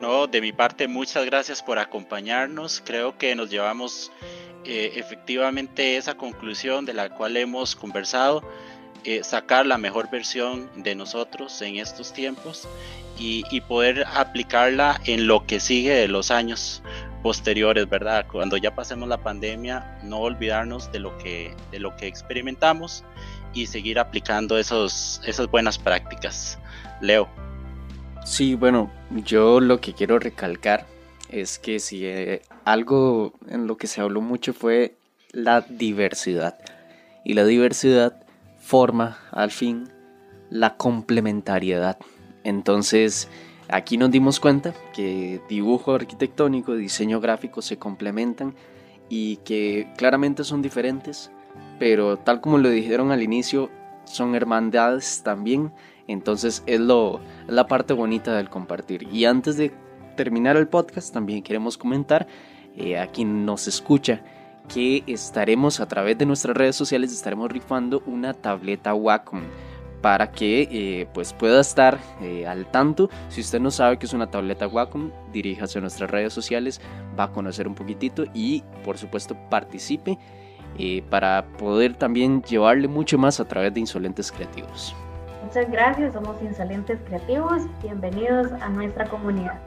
No, 0.00 0.26
de 0.26 0.40
mi 0.40 0.52
parte, 0.52 0.88
muchas 0.88 1.24
gracias 1.24 1.62
por 1.62 1.78
acompañarnos. 1.78 2.82
Creo 2.84 3.16
que 3.16 3.34
nos 3.34 3.50
llevamos 3.50 4.12
eh, 4.64 4.92
efectivamente 4.96 5.96
esa 5.96 6.14
conclusión 6.14 6.84
de 6.84 6.92
la 6.92 7.08
cual 7.08 7.36
hemos 7.36 7.74
conversado 7.74 8.42
eh, 9.04 9.22
sacar 9.22 9.64
la 9.64 9.78
mejor 9.78 10.10
versión 10.10 10.68
de 10.82 10.96
nosotros 10.96 11.62
en 11.62 11.76
estos 11.76 12.12
tiempos 12.12 12.68
y, 13.18 13.60
poder 13.62 14.04
aplicarla 14.12 15.00
en 15.04 15.26
lo 15.26 15.46
que 15.46 15.60
sigue 15.60 15.94
de 15.94 16.08
los 16.08 16.30
años 16.30 16.82
posteriores, 17.22 17.88
¿verdad? 17.88 18.26
Cuando 18.30 18.56
ya 18.56 18.74
pasemos 18.74 19.08
la 19.08 19.18
pandemia, 19.18 19.98
no 20.02 20.18
olvidarnos 20.18 20.92
de 20.92 20.98
lo 20.98 21.16
que, 21.18 21.54
de 21.70 21.78
lo 21.78 21.96
que 21.96 22.08
experimentamos 22.08 23.04
y 23.54 23.66
seguir 23.66 23.98
aplicando 23.98 24.58
esos, 24.58 25.20
esas 25.24 25.46
buenas 25.50 25.78
prácticas. 25.78 26.58
Leo. 27.00 27.28
Sí, 28.26 28.56
bueno, 28.56 28.90
yo 29.24 29.60
lo 29.60 29.80
que 29.80 29.92
quiero 29.92 30.18
recalcar 30.18 30.84
es 31.30 31.60
que 31.60 31.78
si 31.78 32.04
eh, 32.06 32.42
algo 32.64 33.34
en 33.48 33.68
lo 33.68 33.76
que 33.76 33.86
se 33.86 34.00
habló 34.00 34.20
mucho 34.20 34.52
fue 34.52 34.96
la 35.30 35.60
diversidad. 35.60 36.58
Y 37.24 37.34
la 37.34 37.44
diversidad 37.44 38.20
forma 38.58 39.16
al 39.30 39.52
fin 39.52 39.88
la 40.50 40.76
complementariedad. 40.76 41.98
Entonces, 42.42 43.28
aquí 43.68 43.96
nos 43.96 44.10
dimos 44.10 44.40
cuenta 44.40 44.74
que 44.92 45.40
dibujo 45.48 45.94
arquitectónico 45.94 46.74
diseño 46.74 47.20
gráfico 47.20 47.62
se 47.62 47.78
complementan 47.78 48.56
y 49.08 49.36
que 49.38 49.86
claramente 49.96 50.42
son 50.42 50.62
diferentes, 50.62 51.30
pero 51.78 52.16
tal 52.16 52.40
como 52.40 52.58
lo 52.58 52.70
dijeron 52.70 53.12
al 53.12 53.22
inicio, 53.22 53.70
son 54.04 54.34
hermandades 54.34 55.22
también. 55.22 55.70
Entonces 56.08 56.62
es 56.66 56.80
lo, 56.80 57.20
la 57.48 57.66
parte 57.66 57.92
bonita 57.92 58.36
del 58.36 58.48
compartir. 58.48 59.08
Y 59.12 59.24
antes 59.24 59.56
de 59.56 59.72
terminar 60.16 60.56
el 60.56 60.68
podcast, 60.68 61.12
también 61.12 61.42
queremos 61.42 61.78
comentar 61.78 62.26
eh, 62.76 62.98
a 62.98 63.06
quien 63.06 63.46
nos 63.46 63.68
escucha 63.68 64.22
que 64.68 65.04
estaremos 65.06 65.78
a 65.78 65.86
través 65.86 66.18
de 66.18 66.26
nuestras 66.26 66.56
redes 66.56 66.74
sociales, 66.74 67.12
estaremos 67.12 67.50
rifando 67.50 68.02
una 68.06 68.34
tableta 68.34 68.94
Wacom 68.94 69.42
para 70.02 70.30
que 70.30 70.68
eh, 70.70 71.08
pues 71.14 71.32
pueda 71.32 71.60
estar 71.60 71.98
eh, 72.20 72.46
al 72.46 72.70
tanto. 72.70 73.08
Si 73.28 73.40
usted 73.40 73.60
no 73.60 73.70
sabe 73.70 73.98
que 73.98 74.06
es 74.06 74.12
una 74.12 74.30
tableta 74.30 74.66
Wacom, 74.66 75.10
diríjase 75.32 75.78
a 75.78 75.80
nuestras 75.82 76.10
redes 76.10 76.32
sociales, 76.32 76.80
va 77.18 77.24
a 77.24 77.32
conocer 77.32 77.68
un 77.68 77.74
poquitito 77.74 78.24
y 78.34 78.62
por 78.84 78.98
supuesto 78.98 79.36
participe 79.50 80.18
para 81.08 81.46
poder 81.56 81.94
también 81.94 82.42
llevarle 82.42 82.86
mucho 82.86 83.16
más 83.16 83.40
a 83.40 83.48
través 83.48 83.72
de 83.72 83.80
Insolentes 83.80 84.30
Creativos. 84.30 84.94
Muchas 85.46 85.70
gracias, 85.70 86.12
somos 86.12 86.42
Insolentes 86.42 86.98
Creativos, 87.06 87.62
bienvenidos 87.80 88.50
a 88.60 88.68
nuestra 88.68 89.08
comunidad 89.08 89.60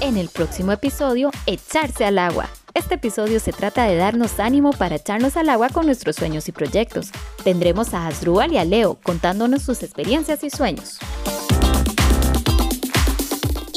en 0.00 0.18
el 0.18 0.28
próximo 0.28 0.72
episodio, 0.72 1.30
Echarse 1.46 2.04
al 2.04 2.18
agua. 2.18 2.50
Este 2.74 2.96
episodio 2.96 3.40
se 3.40 3.52
trata 3.52 3.84
de 3.84 3.96
darnos 3.96 4.38
ánimo 4.38 4.72
para 4.72 4.96
echarnos 4.96 5.38
al 5.38 5.48
agua 5.48 5.70
con 5.70 5.86
nuestros 5.86 6.16
sueños 6.16 6.48
y 6.48 6.52
proyectos. 6.52 7.10
Tendremos 7.42 7.94
a 7.94 8.06
Asdrúbal 8.06 8.52
y 8.52 8.58
a 8.58 8.64
Leo 8.66 8.98
contándonos 9.02 9.62
sus 9.62 9.82
experiencias 9.82 10.44
y 10.44 10.50
sueños. 10.50 10.98